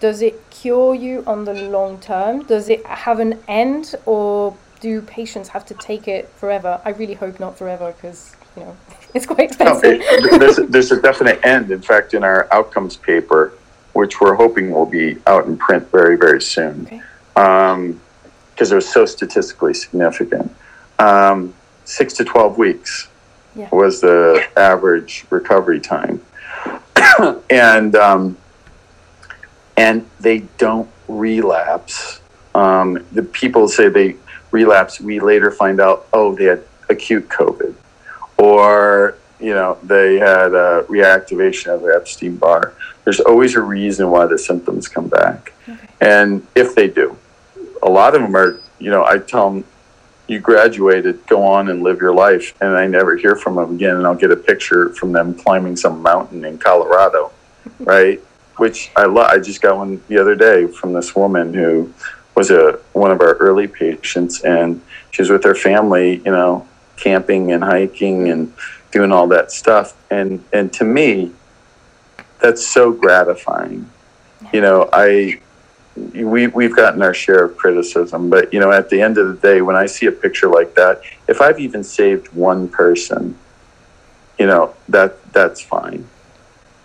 [0.00, 2.42] does it cure you on the long term?
[2.42, 6.80] Does it have an end, or do patients have to take it forever?
[6.84, 8.76] I really hope not forever, because you know
[9.14, 10.00] it's quite expensive.
[10.00, 11.70] No, it, there's, there's a definite end.
[11.70, 13.52] In fact, in our outcomes paper,
[13.92, 17.02] which we're hoping will be out in print very, very soon, because
[17.36, 17.52] okay.
[17.70, 18.00] um,
[18.58, 20.52] it was so statistically significant.
[20.98, 23.06] Um, six to twelve weeks
[23.54, 23.68] yeah.
[23.72, 26.20] was the average recovery time,
[27.50, 28.36] and um,
[29.76, 32.20] and they don't relapse.
[32.54, 34.16] Um, the people say they
[34.50, 35.00] relapse.
[35.00, 37.74] We later find out, oh, they had acute COVID,
[38.36, 42.74] or you know they had a reactivation of the Epstein Barr.
[43.04, 45.88] There's always a reason why the symptoms come back, okay.
[46.00, 47.16] and if they do,
[47.82, 48.60] a lot of them are.
[48.80, 49.64] You know, I tell them
[50.28, 52.54] you graduated, go on and live your life.
[52.60, 53.96] And I never hear from them again.
[53.96, 57.32] And I'll get a picture from them climbing some mountain in Colorado,
[57.80, 58.20] right?
[58.58, 59.30] Which I love.
[59.30, 61.92] I just got one the other day from this woman who
[62.34, 66.68] was a one of our early patients, and she was with her family, you know,
[66.96, 68.52] camping and hiking and
[68.90, 69.96] doing all that stuff.
[70.10, 71.32] And and to me,
[72.40, 73.88] that's so gratifying.
[74.52, 75.40] You know, I
[76.14, 79.34] we we've gotten our share of criticism, but you know, at the end of the
[79.34, 83.36] day, when I see a picture like that, if I've even saved one person,
[84.38, 86.06] you know, that that's fine.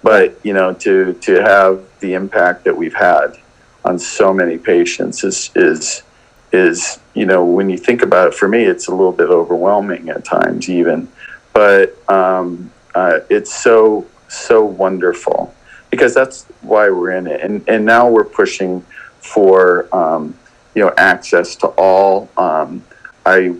[0.01, 3.37] But you know, to to have the impact that we've had
[3.85, 6.03] on so many patients is is
[6.51, 10.09] is you know when you think about it for me it's a little bit overwhelming
[10.09, 11.07] at times even
[11.51, 15.53] but um, uh, it's so so wonderful
[15.89, 18.85] because that's why we're in it and and now we're pushing
[19.23, 20.37] for um,
[20.75, 22.29] you know access to all.
[22.37, 22.83] Um,
[23.25, 23.55] I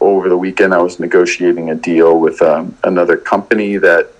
[0.00, 4.12] over the weekend I was negotiating a deal with um, another company that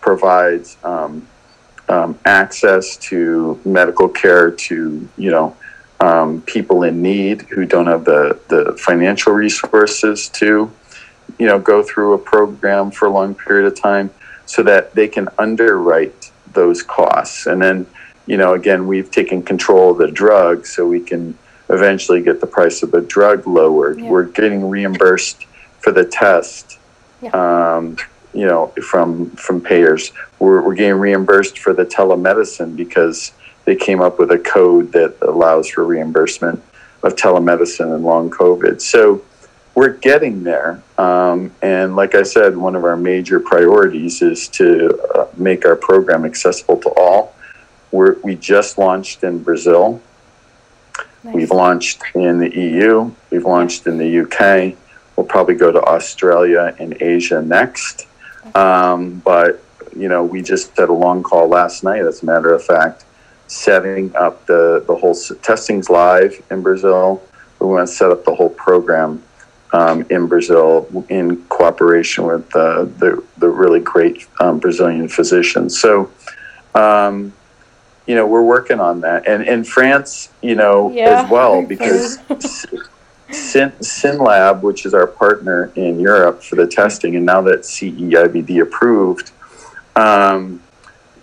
[0.00, 1.28] provides um,
[1.88, 5.56] um, access to medical care to you know
[6.46, 10.70] people in need who don't have the the financial resources to
[11.38, 14.10] you know go through a program for a long period of time
[14.46, 17.46] so that they can underwrite those costs.
[17.46, 17.86] And then
[18.26, 21.36] you know again we've taken control of the drug so we can
[21.70, 24.08] eventually get the price of the drug lowered yeah.
[24.08, 25.44] we're getting reimbursed
[25.80, 26.78] for the test
[27.22, 27.30] yeah.
[27.30, 27.96] um,
[28.34, 33.32] you know from from payers we're, we're getting reimbursed for the telemedicine because
[33.64, 36.62] they came up with a code that allows for reimbursement
[37.02, 39.22] of telemedicine and long covid so
[39.74, 44.98] we're getting there um, and like i said one of our major priorities is to
[45.14, 47.35] uh, make our program accessible to all
[47.92, 50.00] we're, we just launched in brazil
[51.24, 51.34] nice.
[51.34, 54.74] we've launched in the eu we've launched in the uk
[55.16, 58.06] we'll probably go to australia and asia next
[58.54, 59.62] um, but
[59.96, 62.02] you know, we just had a long call last night.
[62.02, 63.04] As a matter of fact,
[63.46, 67.22] setting up the the whole testing's live in Brazil.
[67.58, 69.22] We want to set up the whole program
[69.72, 75.78] um, in Brazil in cooperation with uh, the the really great um, Brazilian physicians.
[75.80, 76.10] So.
[76.74, 77.32] Um,
[78.06, 82.18] you know, we're working on that, and in France, you know, yeah, as well, because
[83.30, 88.62] Sin, SYNLAB, which is our partner in Europe for the testing, and now that CE-IVD
[88.62, 89.32] approved,
[89.96, 90.62] um,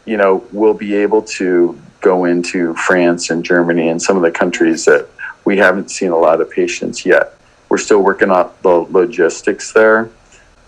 [0.06, 4.32] you know, we'll be able to go into France and Germany and some of the
[4.32, 5.08] countries that
[5.46, 7.38] we haven't seen a lot of patients yet.
[7.69, 10.10] We're still working on the logistics there.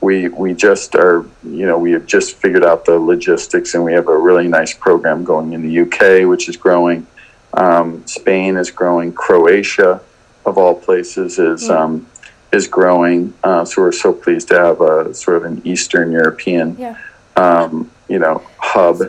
[0.05, 3.93] We we just are, you know, we have just figured out the logistics, and we
[3.93, 7.07] have a really nice program going in the UK, which is growing.
[7.55, 9.13] Um, Spain is growing.
[9.13, 9.99] Croatia
[10.45, 11.75] of all places, is mm.
[11.75, 12.07] um,
[12.51, 13.33] is growing.
[13.43, 16.97] Uh, so we're so pleased to have a sort of an Eastern European, yeah.
[17.35, 19.01] um, you know, hub,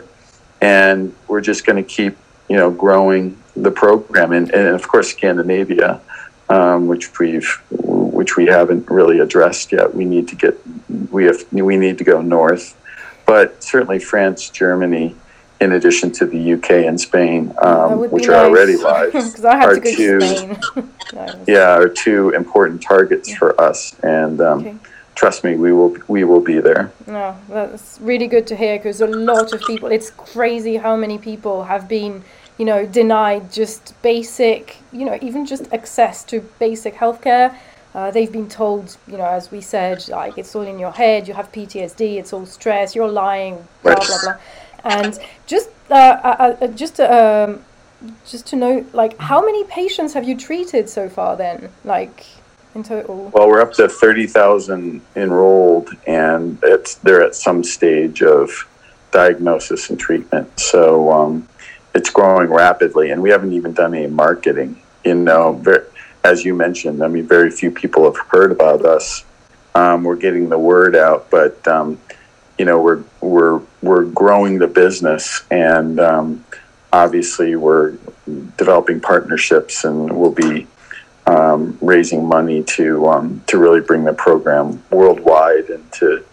[0.61, 2.17] and we're just going to keep
[2.49, 6.01] you know growing the program, and, and of course Scandinavia,
[6.49, 7.61] um, which we've
[8.17, 9.93] which we haven't really addressed yet.
[9.93, 10.59] We need to get
[11.11, 12.75] we have we need to go north,
[13.25, 15.15] but certainly France, Germany
[15.59, 18.29] in addition to the UK and Spain, um, which nice.
[18.29, 20.19] are already live, are two,
[21.47, 23.37] yeah, are two important targets yeah.
[23.37, 23.95] for us.
[24.01, 24.75] And um, okay.
[25.15, 26.91] trust me, we will we will be there.
[27.05, 29.89] No, that's really good to hear because a lot of people.
[29.89, 32.23] It's crazy how many people have been,
[32.57, 37.55] you know, denied just basic, you know, even just access to basic healthcare.
[37.97, 41.27] Uh, they've been told, you know, as we said, like it's all in your head.
[41.27, 42.19] You have PTSD.
[42.19, 42.93] It's all stress.
[42.93, 43.67] You're lying.
[43.81, 44.35] Blah blah blah.
[44.83, 47.65] And just uh, uh, uh, just um,
[48.27, 51.35] just to know, like, how many patients have you treated so far?
[51.35, 52.23] Then, like,
[52.75, 53.31] in total?
[53.33, 58.67] Well, we're up to thirty thousand enrolled, and it's they're at some stage of
[59.09, 60.59] diagnosis and treatment.
[60.59, 61.47] So um,
[61.95, 64.79] it's growing rapidly, and we haven't even done any marketing.
[65.03, 65.83] You know, very,
[66.23, 69.23] as you mentioned, I mean, very few people have heard about us.
[69.75, 71.99] Um, we're getting the word out, but um,
[72.57, 76.43] you know we're we're we're growing the business and um,
[76.91, 77.93] obviously we're
[78.57, 80.67] developing partnerships and we'll be
[81.27, 86.23] um, raising money to um, to really bring the program worldwide and to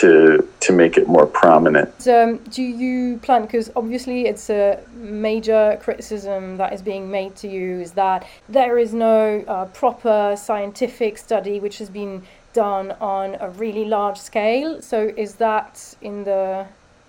[0.00, 2.06] to to make it more prominent.
[2.08, 3.42] Um, do you plan?
[3.42, 8.78] Because obviously, it's a major criticism that is being made to you is that there
[8.78, 12.22] is no uh, proper scientific study which has been
[12.52, 14.82] done on a really large scale.
[14.82, 16.66] So is that in the,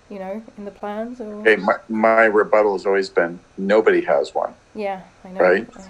[0.08, 1.20] you know, in the plans?
[1.20, 1.34] Or?
[1.40, 4.54] Okay, my, my rebuttal has always been nobody has one.
[4.74, 5.40] Yeah, I know.
[5.40, 5.66] Right.
[5.76, 5.88] Yeah.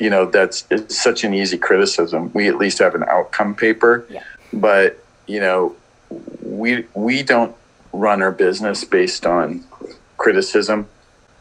[0.00, 2.30] You know, that's it's such an easy criticism.
[2.34, 4.22] We at least have an outcome paper, yeah.
[4.52, 5.74] but you know,
[6.42, 7.54] we we don't
[7.92, 9.64] run our business based on
[10.16, 10.88] criticism.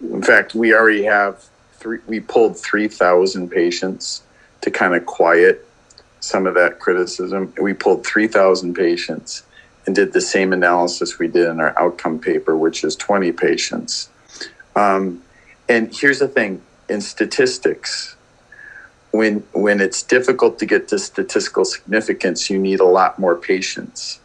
[0.02, 1.44] In fact, we already have
[1.74, 4.24] three, we pulled 3,000 patients
[4.62, 5.68] to kind of quiet
[6.20, 7.54] some of that criticism.
[7.62, 9.44] We pulled 3,000 patients
[9.86, 14.10] and did the same analysis we did in our outcome paper, which is 20 patients.
[14.76, 15.22] Um,
[15.68, 18.16] and here's the thing in statistics,
[19.12, 24.20] when, when it's difficult to get to statistical significance, you need a lot more patients.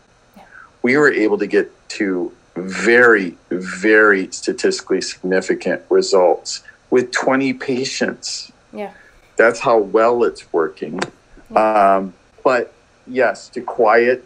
[0.83, 8.53] We were able to get to very, very statistically significant results with 20 patients.
[8.73, 8.93] Yeah.
[9.37, 11.01] That's how well it's working.
[11.51, 11.97] Yeah.
[11.97, 12.15] Um,
[12.45, 12.73] but
[13.07, 14.25] yes, to quiet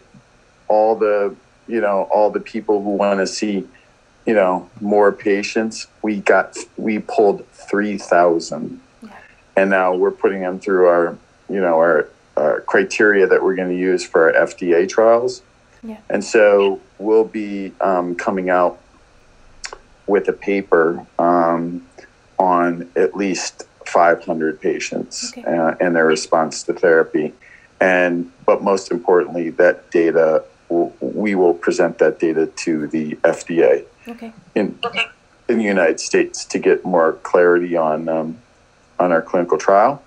[0.67, 1.35] all the,
[1.67, 3.67] you know, all the people who want to see,
[4.25, 8.81] you know, more patients, we got, we pulled 3,000.
[9.01, 9.09] Yeah.
[9.55, 11.17] And now we're putting them through our,
[11.49, 15.43] you know, our, our criteria that we're going to use for our FDA trials.
[15.83, 15.97] Yeah.
[16.09, 18.79] And so we'll be um, coming out
[20.07, 21.85] with a paper um,
[22.39, 25.43] on at least 500 patients okay.
[25.43, 27.33] uh, and their response to therapy.
[27.79, 33.85] And but most importantly, that data will, we will present that data to the FDA
[34.07, 34.33] okay.
[34.55, 34.79] in
[35.49, 38.37] in the United States to get more clarity on um,
[38.99, 40.01] on our clinical trial.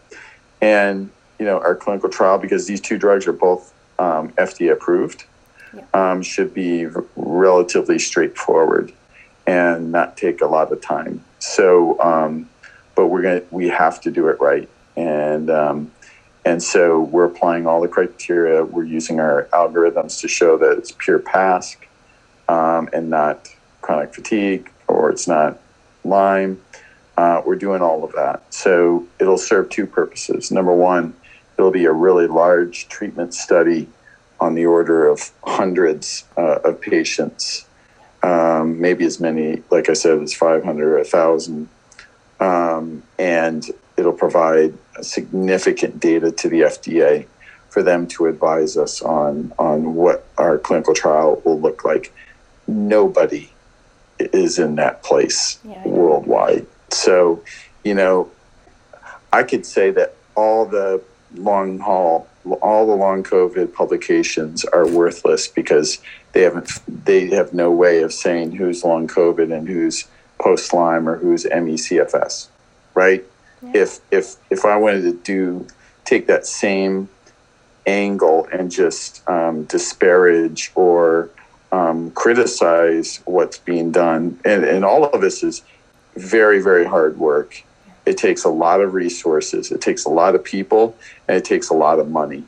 [0.62, 5.26] And you know our clinical trial because these two drugs are both um, FDA approved.
[5.94, 8.92] Um, should be relatively straightforward
[9.46, 11.24] and not take a lot of time.
[11.38, 12.48] So, um,
[12.94, 15.90] but we're gonna we have to do it right, and um,
[16.44, 18.64] and so we're applying all the criteria.
[18.64, 21.76] We're using our algorithms to show that it's pure PASC
[22.48, 23.48] um, and not
[23.82, 25.58] chronic fatigue or it's not
[26.04, 26.60] Lyme.
[27.16, 28.42] Uh, we're doing all of that.
[28.52, 30.50] So it'll serve two purposes.
[30.50, 31.14] Number one,
[31.58, 33.88] it'll be a really large treatment study
[34.40, 37.66] on the order of hundreds uh, of patients,
[38.22, 41.68] um, maybe as many, like I said, as 500 or 1,000.
[42.38, 43.64] Um, and
[43.96, 47.26] it'll provide significant data to the FDA
[47.70, 52.12] for them to advise us on, on what our clinical trial will look like.
[52.66, 53.50] Nobody
[54.18, 56.66] is in that place yeah, worldwide.
[56.90, 57.42] So,
[57.84, 58.30] you know,
[59.32, 61.02] I could say that all the
[61.34, 65.98] long haul all the long COVID publications are worthless because
[66.32, 66.70] they haven't
[67.04, 70.06] they have no way of saying who's long COVID and who's
[70.38, 72.48] post Lyme or who's ME/CFS,
[72.94, 73.24] right?
[73.62, 73.70] Yeah.
[73.74, 75.66] If if if I wanted to do
[76.04, 77.08] take that same
[77.86, 81.30] angle and just um, disparage or
[81.72, 85.62] um, criticize what's being done, and, and all of this is
[86.16, 87.62] very very hard work
[88.06, 90.96] it takes a lot of resources, it takes a lot of people,
[91.28, 92.44] and it takes a lot of money.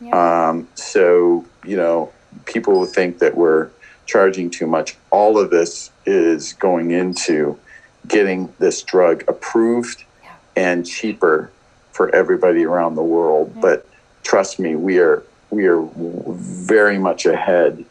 [0.00, 0.48] Yeah.
[0.48, 2.12] Um, so, you know,
[2.44, 3.70] people think that we're
[4.06, 7.58] charging too much, all of this is going into
[8.06, 10.34] getting this drug approved yeah.
[10.56, 11.50] and cheaper
[11.92, 13.52] for everybody around the world.
[13.56, 13.60] Yeah.
[13.62, 13.86] But
[14.22, 17.84] trust me, we are we are very much ahead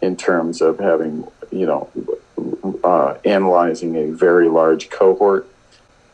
[0.00, 1.90] in terms of having, you know,
[2.82, 5.46] uh, analyzing a very large cohort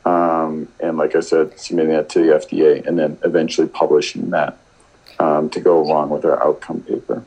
[0.09, 4.57] um, and like I said, submitting that to the FDA and then eventually publishing that
[5.19, 7.23] um, to go along with our outcome paper.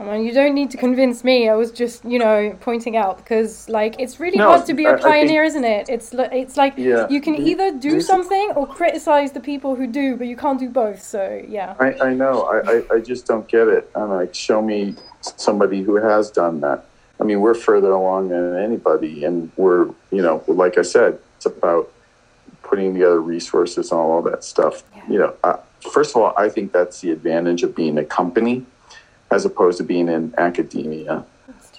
[0.00, 1.48] I mean, you don't need to convince me.
[1.48, 4.84] I was just, you know, pointing out because, like, it's really no, hard to be
[4.84, 5.88] a pioneer, think, isn't it?
[5.88, 10.16] It's it's like yeah, you can either do something or criticize the people who do,
[10.16, 11.00] but you can't do both.
[11.00, 11.76] So yeah.
[11.78, 12.42] I, I know.
[12.42, 13.88] I, I, I just don't get it.
[13.94, 16.86] I'm like, show me somebody who has done that.
[17.20, 21.46] I mean, we're further along than anybody, and we're, you know, like I said, it's
[21.46, 21.88] about
[22.64, 24.82] putting together resources and all that stuff.
[24.96, 25.02] Yeah.
[25.08, 25.58] You know, uh,
[25.92, 28.64] first of all, I think that's the advantage of being a company
[29.30, 31.24] as opposed to being in academia.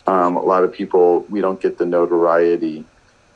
[0.08, 2.86] Um, a lot of people, we don't get the notoriety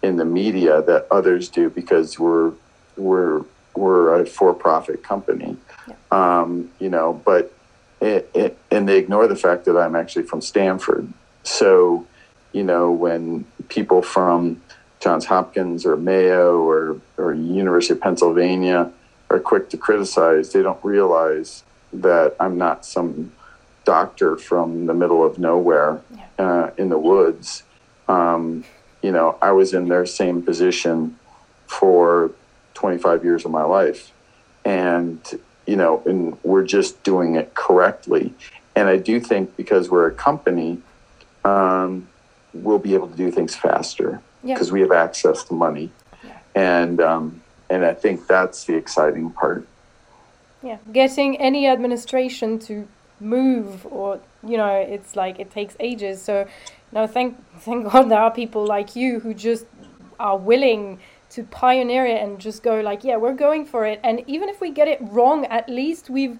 [0.01, 2.53] in the media that others do because we're
[2.95, 3.43] we're
[3.75, 5.57] we're a for-profit company.
[5.87, 5.95] Yeah.
[6.11, 7.53] Um, you know, but
[8.01, 11.11] it, it, and they ignore the fact that I'm actually from Stanford.
[11.43, 12.05] So,
[12.51, 14.61] you know, when people from
[14.99, 18.91] Johns Hopkins or Mayo or, or University of Pennsylvania
[19.29, 23.31] are quick to criticize, they don't realize that I'm not some
[23.85, 26.01] doctor from the middle of nowhere
[26.37, 27.63] uh, in the woods.
[28.07, 28.65] Um,
[29.01, 31.17] you know, I was in their same position
[31.67, 32.31] for
[32.73, 34.11] 25 years of my life.
[34.65, 35.19] And,
[35.65, 38.33] you know, and we're just doing it correctly.
[38.75, 40.81] And I do think because we're a company,
[41.45, 42.07] um,
[42.53, 44.73] we'll be able to do things faster because yeah.
[44.73, 45.91] we have access to money,
[46.23, 46.39] yeah.
[46.55, 49.67] and um, and I think that's the exciting part.
[50.63, 52.87] Yeah, getting any administration to
[53.19, 56.21] move, or you know, it's like it takes ages.
[56.21, 56.47] So,
[56.91, 59.65] no, thank thank God there are people like you who just
[60.19, 63.99] are willing to pioneer it and just go like, yeah, we're going for it.
[64.03, 66.39] And even if we get it wrong, at least we've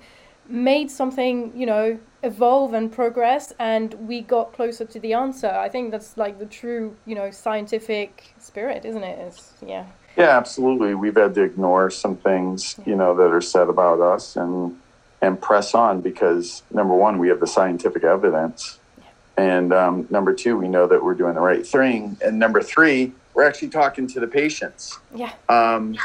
[0.50, 5.50] made something, you know, evolve and progress and we got closer to the answer.
[5.50, 9.20] I think that's like the true, you know, scientific spirit, isn't it?
[9.20, 9.86] It's, yeah.
[10.18, 10.96] Yeah, absolutely.
[10.96, 12.90] We've had to ignore some things, yeah.
[12.90, 14.78] you know, that are said about us and
[15.22, 19.06] and press on because number one, we have the scientific evidence, yeah.
[19.38, 23.12] and um, number two, we know that we're doing the right thing, and number three,
[23.34, 24.98] we're actually talking to the patients.
[25.14, 25.34] Yeah.
[25.50, 25.98] Um,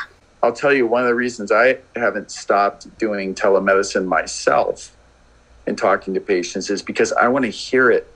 [0.45, 4.95] I'll tell you one of the reasons I haven't stopped doing telemedicine myself
[5.66, 8.07] and talking to patients is because I want to hear it.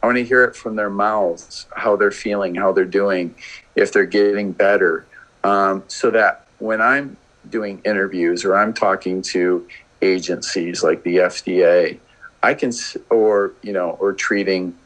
[0.00, 3.34] I want to hear it from their mouths, how they're feeling, how they're doing,
[3.74, 5.04] if they're getting better,
[5.42, 7.16] um, so that when I'm
[7.50, 9.66] doing interviews or I'm talking to
[10.00, 11.98] agencies like the FDA,
[12.40, 12.70] I can,
[13.10, 14.76] or you know, or treating,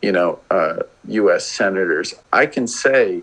[0.00, 0.78] you know, uh,
[1.08, 1.44] U.S.
[1.44, 3.20] senators, I can say,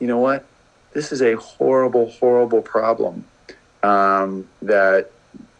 [0.00, 0.44] you know what,
[0.92, 3.24] this is a horrible, horrible problem
[3.82, 5.10] um, that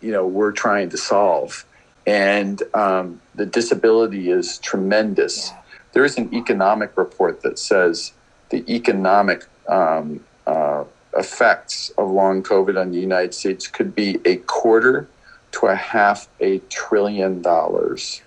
[0.00, 1.64] you know we're trying to solve,
[2.06, 5.50] and um, the disability is tremendous.
[5.50, 5.62] Yeah.
[5.92, 8.12] There is an economic report that says
[8.50, 10.84] the economic um, uh,
[11.16, 15.08] effects of long COVID on the United States could be a quarter
[15.52, 18.22] to a half a trillion dollars.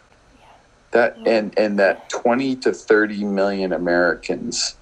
[0.91, 4.75] That and and that twenty to thirty million Americans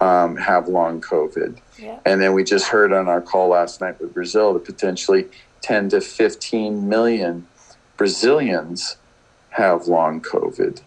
[0.00, 1.58] um, have long COVID.
[2.04, 5.26] And then we just heard on our call last night with Brazil that potentially
[5.60, 7.46] ten to fifteen million
[7.96, 8.96] Brazilians
[9.50, 10.82] have long COVID.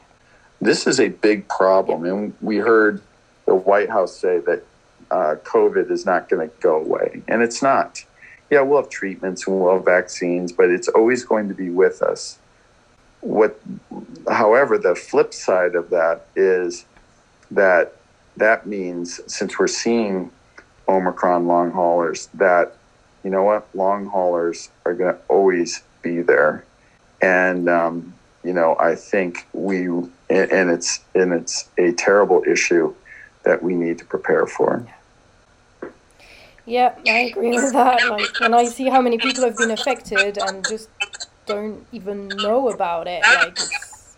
[0.62, 3.02] This is a big problem, and we heard
[3.46, 4.64] the White House say that
[5.10, 8.04] uh, COVID is not going to go away, and it's not
[8.50, 12.02] yeah, we'll have treatments and we'll have vaccines, but it's always going to be with
[12.02, 12.40] us.
[13.22, 13.60] What,
[14.30, 16.86] however, the flip side of that is
[17.52, 17.96] that
[18.38, 20.32] that means since we're seeing
[20.90, 22.76] Omicron long haulers, that
[23.24, 26.66] you know what, long haulers are going to always be there,
[27.22, 28.14] and um,
[28.44, 29.88] you know I think we
[30.30, 32.94] and it's and it's a terrible issue
[33.44, 34.86] that we need to prepare for.
[36.66, 38.08] Yeah, I agree with that.
[38.08, 40.90] Like when I see how many people have been affected and just
[41.46, 43.58] don't even know about it, like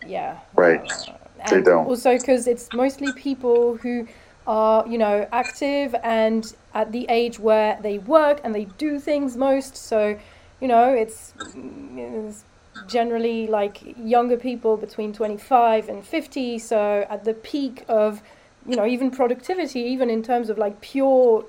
[0.05, 0.39] yeah.
[0.55, 0.81] Right.
[0.81, 1.85] Uh, they don't.
[1.85, 4.07] Also, because it's mostly people who
[4.47, 9.35] are you know active and at the age where they work and they do things
[9.37, 9.75] most.
[9.75, 10.17] So
[10.59, 12.45] you know it's, it's
[12.87, 18.23] generally like younger people between 25 and 50 so at the peak of
[18.65, 21.45] you know even productivity even in terms of like pure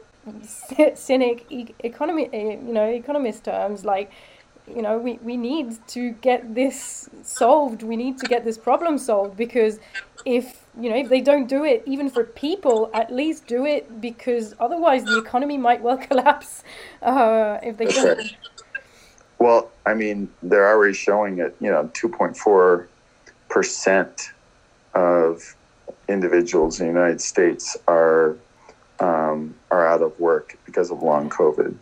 [0.94, 4.10] cynic e- economy, you know, economist terms, like,
[4.66, 7.82] you know, we, we need to get this solved.
[7.82, 9.80] We need to get this problem solved because
[10.24, 14.00] if, you know, if they don't do it, even for people, at least do it
[14.00, 16.64] because otherwise the economy might well collapse
[17.02, 18.34] uh, if they don't.
[19.38, 24.30] Well, I mean, they're already showing it, you know, 2.4%
[24.94, 25.56] of
[26.08, 28.36] individuals in the United States are
[29.00, 31.74] um, are out of work because of long COVID.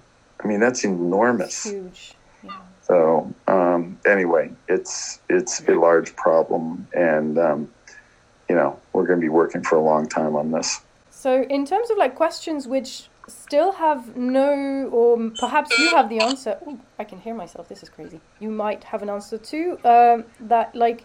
[0.43, 1.64] I mean, that's enormous.
[1.64, 2.14] Huge.
[2.43, 2.53] Yeah.
[2.82, 7.68] So um, anyway, it's it's a large problem, and um,
[8.51, 10.80] you know we're going to be working for a long time on this.
[11.11, 16.18] So in terms of like questions which still have no, or perhaps you have the
[16.18, 16.59] answer.
[16.66, 17.68] Ooh, I can hear myself.
[17.68, 18.20] This is crazy.
[18.40, 19.78] You might have an answer too.
[19.84, 21.05] Um, that like,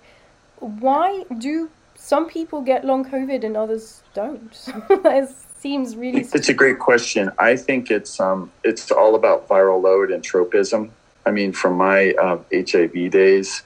[0.59, 4.53] why do some people get long COVID and others don't?
[5.65, 6.21] seems really.
[6.21, 7.31] It's a great question.
[7.39, 10.91] I think it's um, it's all about viral load and tropism.
[11.25, 13.63] I mean, from my uh, HIV days,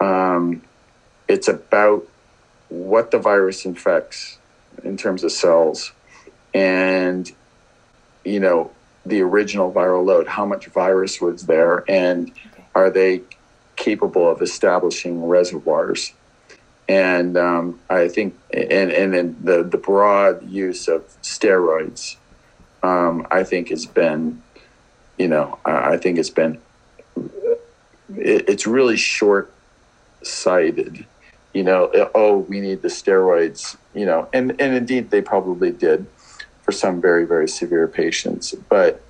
[0.00, 0.62] um,
[1.28, 2.06] it's about
[2.72, 4.38] what the virus infects
[4.82, 5.92] in terms of cells,
[6.54, 7.30] and
[8.24, 8.70] you know
[9.04, 10.26] the original viral load.
[10.26, 12.64] How much virus was there, and okay.
[12.74, 13.22] are they
[13.76, 16.12] capable of establishing reservoirs?
[16.88, 22.16] and um, I think and and then the the broad use of steroids,
[22.82, 24.42] um, I think has been,
[25.18, 26.60] you know, I think it's been,
[27.16, 29.52] it, it's really short
[30.22, 31.06] sighted.
[31.52, 33.76] You know, oh, we need the steroids.
[33.94, 36.06] You know, and and indeed they probably did
[36.62, 39.02] for some very very severe patients, but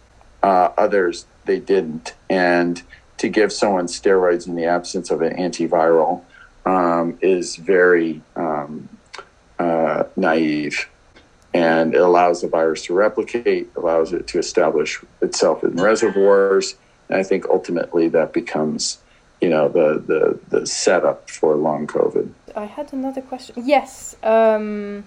[0.42, 2.14] uh, others they didn't.
[2.28, 2.82] And
[3.18, 6.22] to give someone steroids in the absence of an antiviral
[6.66, 8.88] um, is very um,
[9.58, 10.88] uh, naive.
[11.54, 16.74] And it allows the virus to replicate, allows it to establish itself in reservoirs.
[17.08, 18.98] And I think ultimately that becomes,
[19.42, 20.22] you know, the, the,
[20.56, 22.32] the setup for long COVID.
[22.56, 23.56] I had another question.
[23.58, 24.16] Yes.
[24.22, 25.04] Um,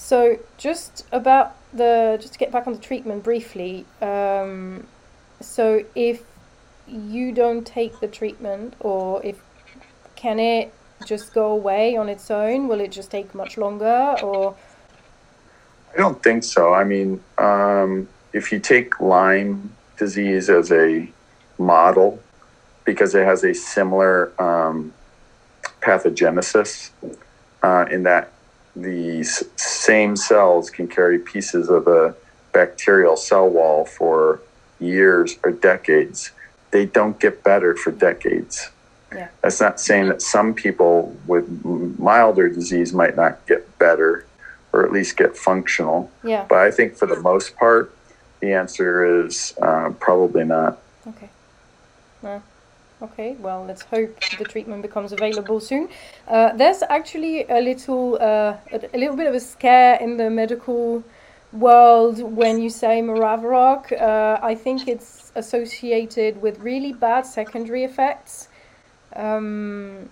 [0.00, 3.84] So just about the just to get back on the treatment briefly.
[4.00, 4.86] Um,
[5.40, 6.22] so if
[6.88, 9.36] you don't take the treatment, or if
[10.16, 10.72] can it
[11.06, 12.66] just go away on its own?
[12.66, 14.56] Will it just take much longer, or?
[15.92, 16.72] I don't think so.
[16.72, 21.08] I mean, um, if you take Lyme disease as a
[21.58, 22.20] model,
[22.90, 24.92] because it has a similar um,
[25.80, 26.90] pathogenesis
[27.62, 28.32] uh, in that
[28.74, 29.22] the
[29.54, 32.16] same cells can carry pieces of a
[32.52, 34.40] bacterial cell wall for
[34.80, 36.32] years or decades.
[36.72, 38.70] They don't get better for decades.
[39.14, 39.28] Yeah.
[39.40, 41.46] That's not saying that some people with
[41.96, 44.26] milder disease might not get better
[44.72, 46.10] or at least get functional.
[46.24, 46.44] Yeah.
[46.48, 47.94] But I think for the most part,
[48.40, 50.80] the answer is uh, probably not.
[51.06, 51.30] Okay.
[52.22, 52.42] No.
[53.02, 55.88] Okay, well, let's hope the treatment becomes available soon.
[56.28, 61.02] Uh, there's actually a little, uh, a, little bit of a scare in the medical
[61.52, 63.90] world when you say Maraviroc.
[63.92, 68.48] Uh, I think it's associated with really bad secondary effects.
[69.16, 70.10] Um,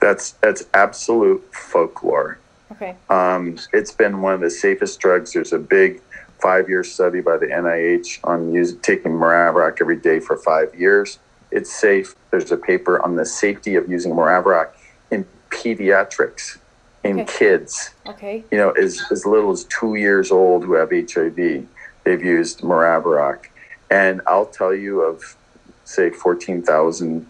[0.00, 2.38] That's that's absolute folklore.
[2.72, 2.94] okay.
[3.08, 5.32] Um, it's been one of the safest drugs.
[5.32, 6.00] There's a big
[6.40, 11.18] five-year study by the NIH on use, taking Maraviroc every day for five years.
[11.50, 12.14] It's safe.
[12.30, 14.70] There's a paper on the safety of using Maraviroc
[15.10, 16.58] in pediatrics,
[17.02, 17.32] in Okay.
[17.38, 17.90] kids.
[18.06, 18.44] Okay.
[18.50, 21.66] You know, as, as little as two years old who have HIV,
[22.04, 23.46] they've used Maraviroc.
[23.90, 25.36] And I'll tell you of,
[25.84, 27.26] say, 14,000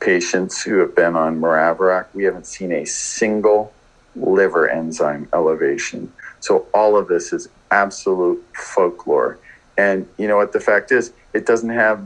[0.00, 3.72] patients who have been on Maraviroc, we haven't seen a single
[4.14, 6.12] liver enzyme elevation.
[6.40, 9.38] So all of this is absolute folklore.
[9.76, 12.02] And you know what the fact is, it doesn't have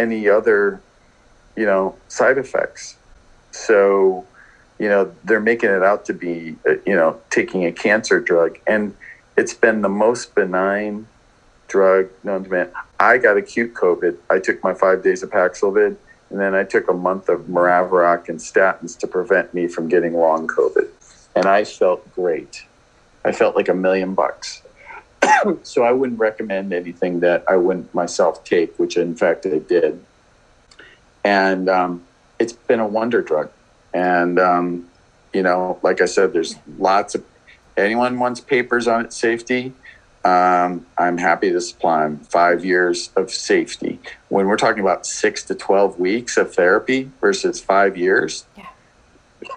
[0.00, 0.80] any other,
[1.56, 2.96] you know, side effects.
[3.52, 4.24] So,
[4.78, 8.58] you know, they're making it out to be, uh, you know, taking a cancer drug,
[8.66, 8.96] and
[9.36, 11.06] it's been the most benign
[11.68, 12.70] drug known to man.
[12.98, 14.16] I got acute COVID.
[14.28, 15.96] I took my five days of Paxlovid,
[16.30, 20.14] and then I took a month of Maraviroc and statins to prevent me from getting
[20.14, 20.88] long COVID,
[21.36, 22.64] and I felt great.
[23.24, 24.62] I felt like a million bucks.
[25.62, 30.02] so I wouldn't recommend anything that I wouldn't myself take, which in fact I did.
[31.24, 32.02] And um,
[32.38, 33.50] it's been a wonder drug.
[33.92, 34.88] And, um,
[35.34, 37.24] you know, like I said, there's lots of,
[37.76, 39.72] anyone wants papers on its safety,
[40.24, 43.98] um, I'm happy to supply them five years of safety.
[44.28, 48.66] When we're talking about six to 12 weeks of therapy versus five years, Yeah.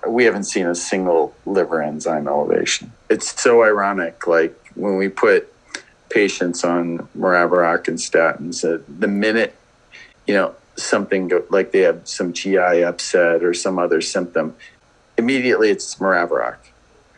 [0.07, 2.93] we haven't seen a single liver enzyme elevation.
[3.09, 4.25] It's so ironic.
[4.25, 5.52] Like when we put
[6.13, 9.55] patients on Maraviroc and statins, uh, the minute,
[10.27, 14.55] you know, something go, like they have some GI upset or some other symptom,
[15.17, 16.57] immediately it's Maraviroc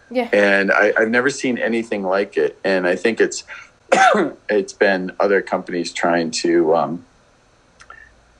[0.10, 0.30] Yeah.
[0.34, 2.58] and I, I've never seen anything like it.
[2.64, 3.44] And I think it's
[4.50, 7.06] it's been other companies trying to, um,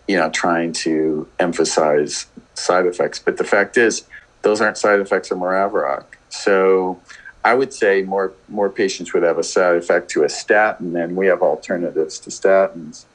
[0.08, 3.20] you know, trying to emphasize side effects.
[3.20, 4.04] But the fact is,
[4.42, 6.06] those aren't side effects of Maraviroc.
[6.30, 7.00] So
[7.46, 11.16] I would say more more patients would have a side effect to a statin, and
[11.16, 13.06] we have alternatives to statins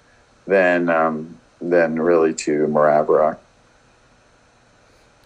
[0.47, 3.39] than um, than really to Maraviroc.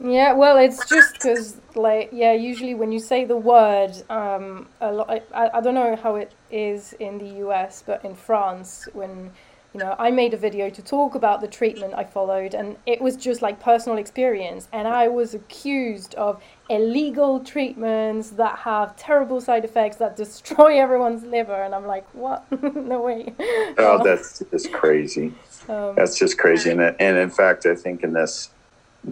[0.01, 4.91] Yeah, well, it's just because, like, yeah, usually when you say the word, um, a
[4.91, 9.31] lot, I, I don't know how it is in the US, but in France, when,
[9.75, 13.03] you know, I made a video to talk about the treatment I followed, and it
[13.03, 19.41] was just like personal experience, and I was accused of illegal treatments that have terrible
[19.41, 22.47] side effects that destroy everyone's liver, and I'm like, what?
[22.77, 23.35] no way.
[23.77, 25.35] Oh, that's just crazy.
[25.69, 26.71] Um, That's just crazy.
[26.71, 28.51] And, and in fact, I think in this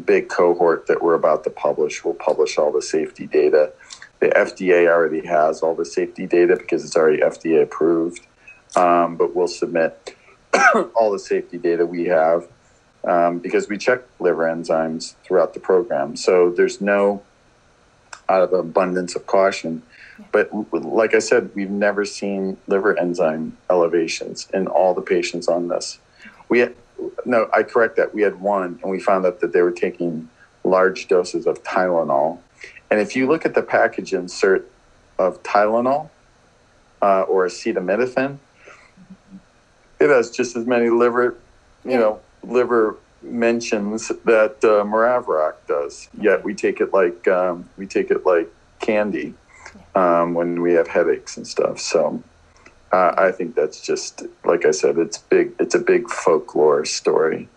[0.05, 3.73] big cohort that we're about to publish, we'll publish all the safety data.
[4.21, 8.27] The FDA already has all the safety data because it's already FDA approved.
[8.77, 10.15] Um, but we'll submit
[10.95, 12.49] all the safety data we have
[13.05, 16.17] um, because we check liver enzymes throughout the program.
[16.17, 17.23] So there's no,
[18.29, 19.83] out of abundance of caution,
[20.31, 25.69] but like I said, we've never seen liver enzyme elevations in all the patients on
[25.69, 25.99] this.
[26.49, 26.75] We had,
[27.25, 28.15] no, I correct that.
[28.15, 30.29] We had one, and we found out that they were taking
[30.65, 32.39] large doses of Tylenol.
[32.91, 34.71] And if you look at the package insert
[35.19, 36.11] of Tylenol
[37.01, 38.39] uh, or acetaminophen,
[40.03, 41.37] it has just as many liver,
[41.85, 41.99] you Yeah.
[42.01, 46.09] know, liver mentions that uh, Maraviroc does.
[46.19, 48.49] Yet we take it like um, we take it like
[48.81, 49.35] candy
[49.95, 51.79] um, when we have headaches and stuff.
[51.79, 52.23] So
[52.93, 55.53] uh, I think that's just like I said, it's big.
[55.61, 57.49] It's a big folklore story.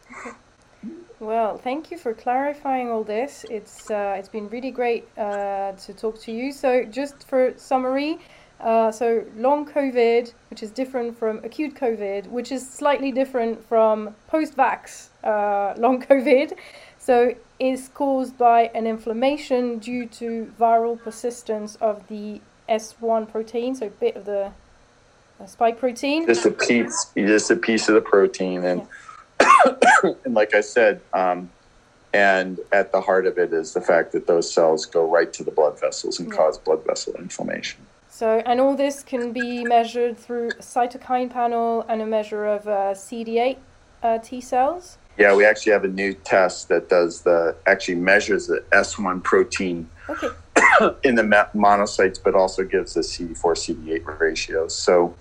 [1.19, 3.45] Well, thank you for clarifying all this.
[3.49, 6.51] It's uh, it's been really great uh, to talk to you.
[6.51, 8.19] So, just for summary,
[8.59, 14.15] uh, so long COVID, which is different from acute COVID, which is slightly different from
[14.27, 16.53] post-vax uh, long COVID.
[16.97, 23.85] So, is caused by an inflammation due to viral persistence of the S1 protein, so
[23.85, 24.51] a bit of the
[25.39, 26.25] uh, spike protein.
[26.25, 28.81] Just a piece, just a piece of the protein, and.
[28.81, 28.87] Yeah
[30.03, 31.49] and like I said, um,
[32.13, 35.43] and at the heart of it is the fact that those cells go right to
[35.43, 36.35] the blood vessels and yeah.
[36.35, 37.79] cause blood vessel inflammation.
[38.15, 42.65] So, and all this can be measured through a cytokine panel and a measure of
[42.65, 43.57] uh, CD8
[44.03, 44.97] uh, T cells.
[45.17, 49.89] Yeah, we actually have a new test that does the actually measures the S1 protein
[50.07, 50.29] okay.
[51.03, 54.69] in the monocytes, but also gives the CD4 CD8 ratio.
[54.69, 55.13] So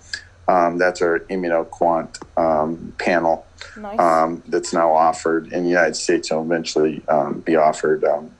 [0.47, 3.99] um, that's our immunoquant um, panel nice.
[3.99, 8.31] um, that's now offered in the United States and will eventually um, be offered um,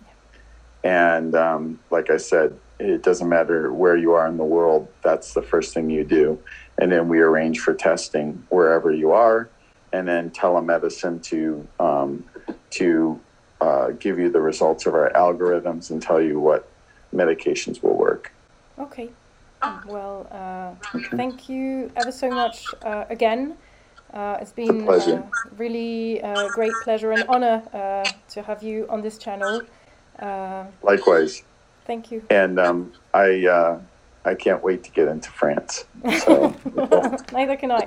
[0.85, 5.35] And um, like I said, it doesn't matter where you are in the world, that's
[5.35, 6.39] the first thing you do.
[6.79, 9.49] And then we arrange for testing wherever you are,
[9.93, 12.24] and then telemedicine to, um,
[12.70, 13.20] to
[13.61, 16.68] uh, give you the results of our algorithms and tell you what
[17.12, 18.33] medications will work.
[18.79, 19.11] Okay.
[19.87, 23.57] Well, uh, thank you ever so much uh, again.
[24.14, 29.03] Uh, it's been a really uh, great pleasure and honor uh, to have you on
[29.03, 29.62] this channel.
[30.18, 31.42] Uh, Likewise.
[31.86, 32.22] Thank you.
[32.30, 33.80] And um, I,
[34.24, 35.84] I can't wait to get into France.
[36.20, 36.54] So,
[37.32, 37.86] Neither can I.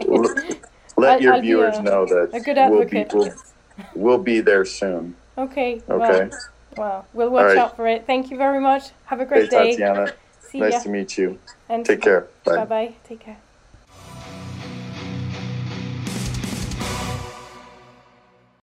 [0.97, 3.13] Let I'll, your I'll viewers a, know that a good advocate.
[3.13, 5.15] We'll be, we'll, we'll be there soon.
[5.37, 5.81] Okay.
[5.89, 6.29] Okay.
[6.77, 7.57] Well, well we'll watch right.
[7.57, 8.05] out for it.
[8.05, 8.89] Thank you very much.
[9.05, 9.71] Have a great hey, day.
[9.71, 10.13] Tatiana.
[10.39, 10.79] See nice ya.
[10.79, 11.39] to meet you.
[11.69, 12.27] And Take care.
[12.43, 12.95] Bye bye.
[13.03, 13.37] Take care.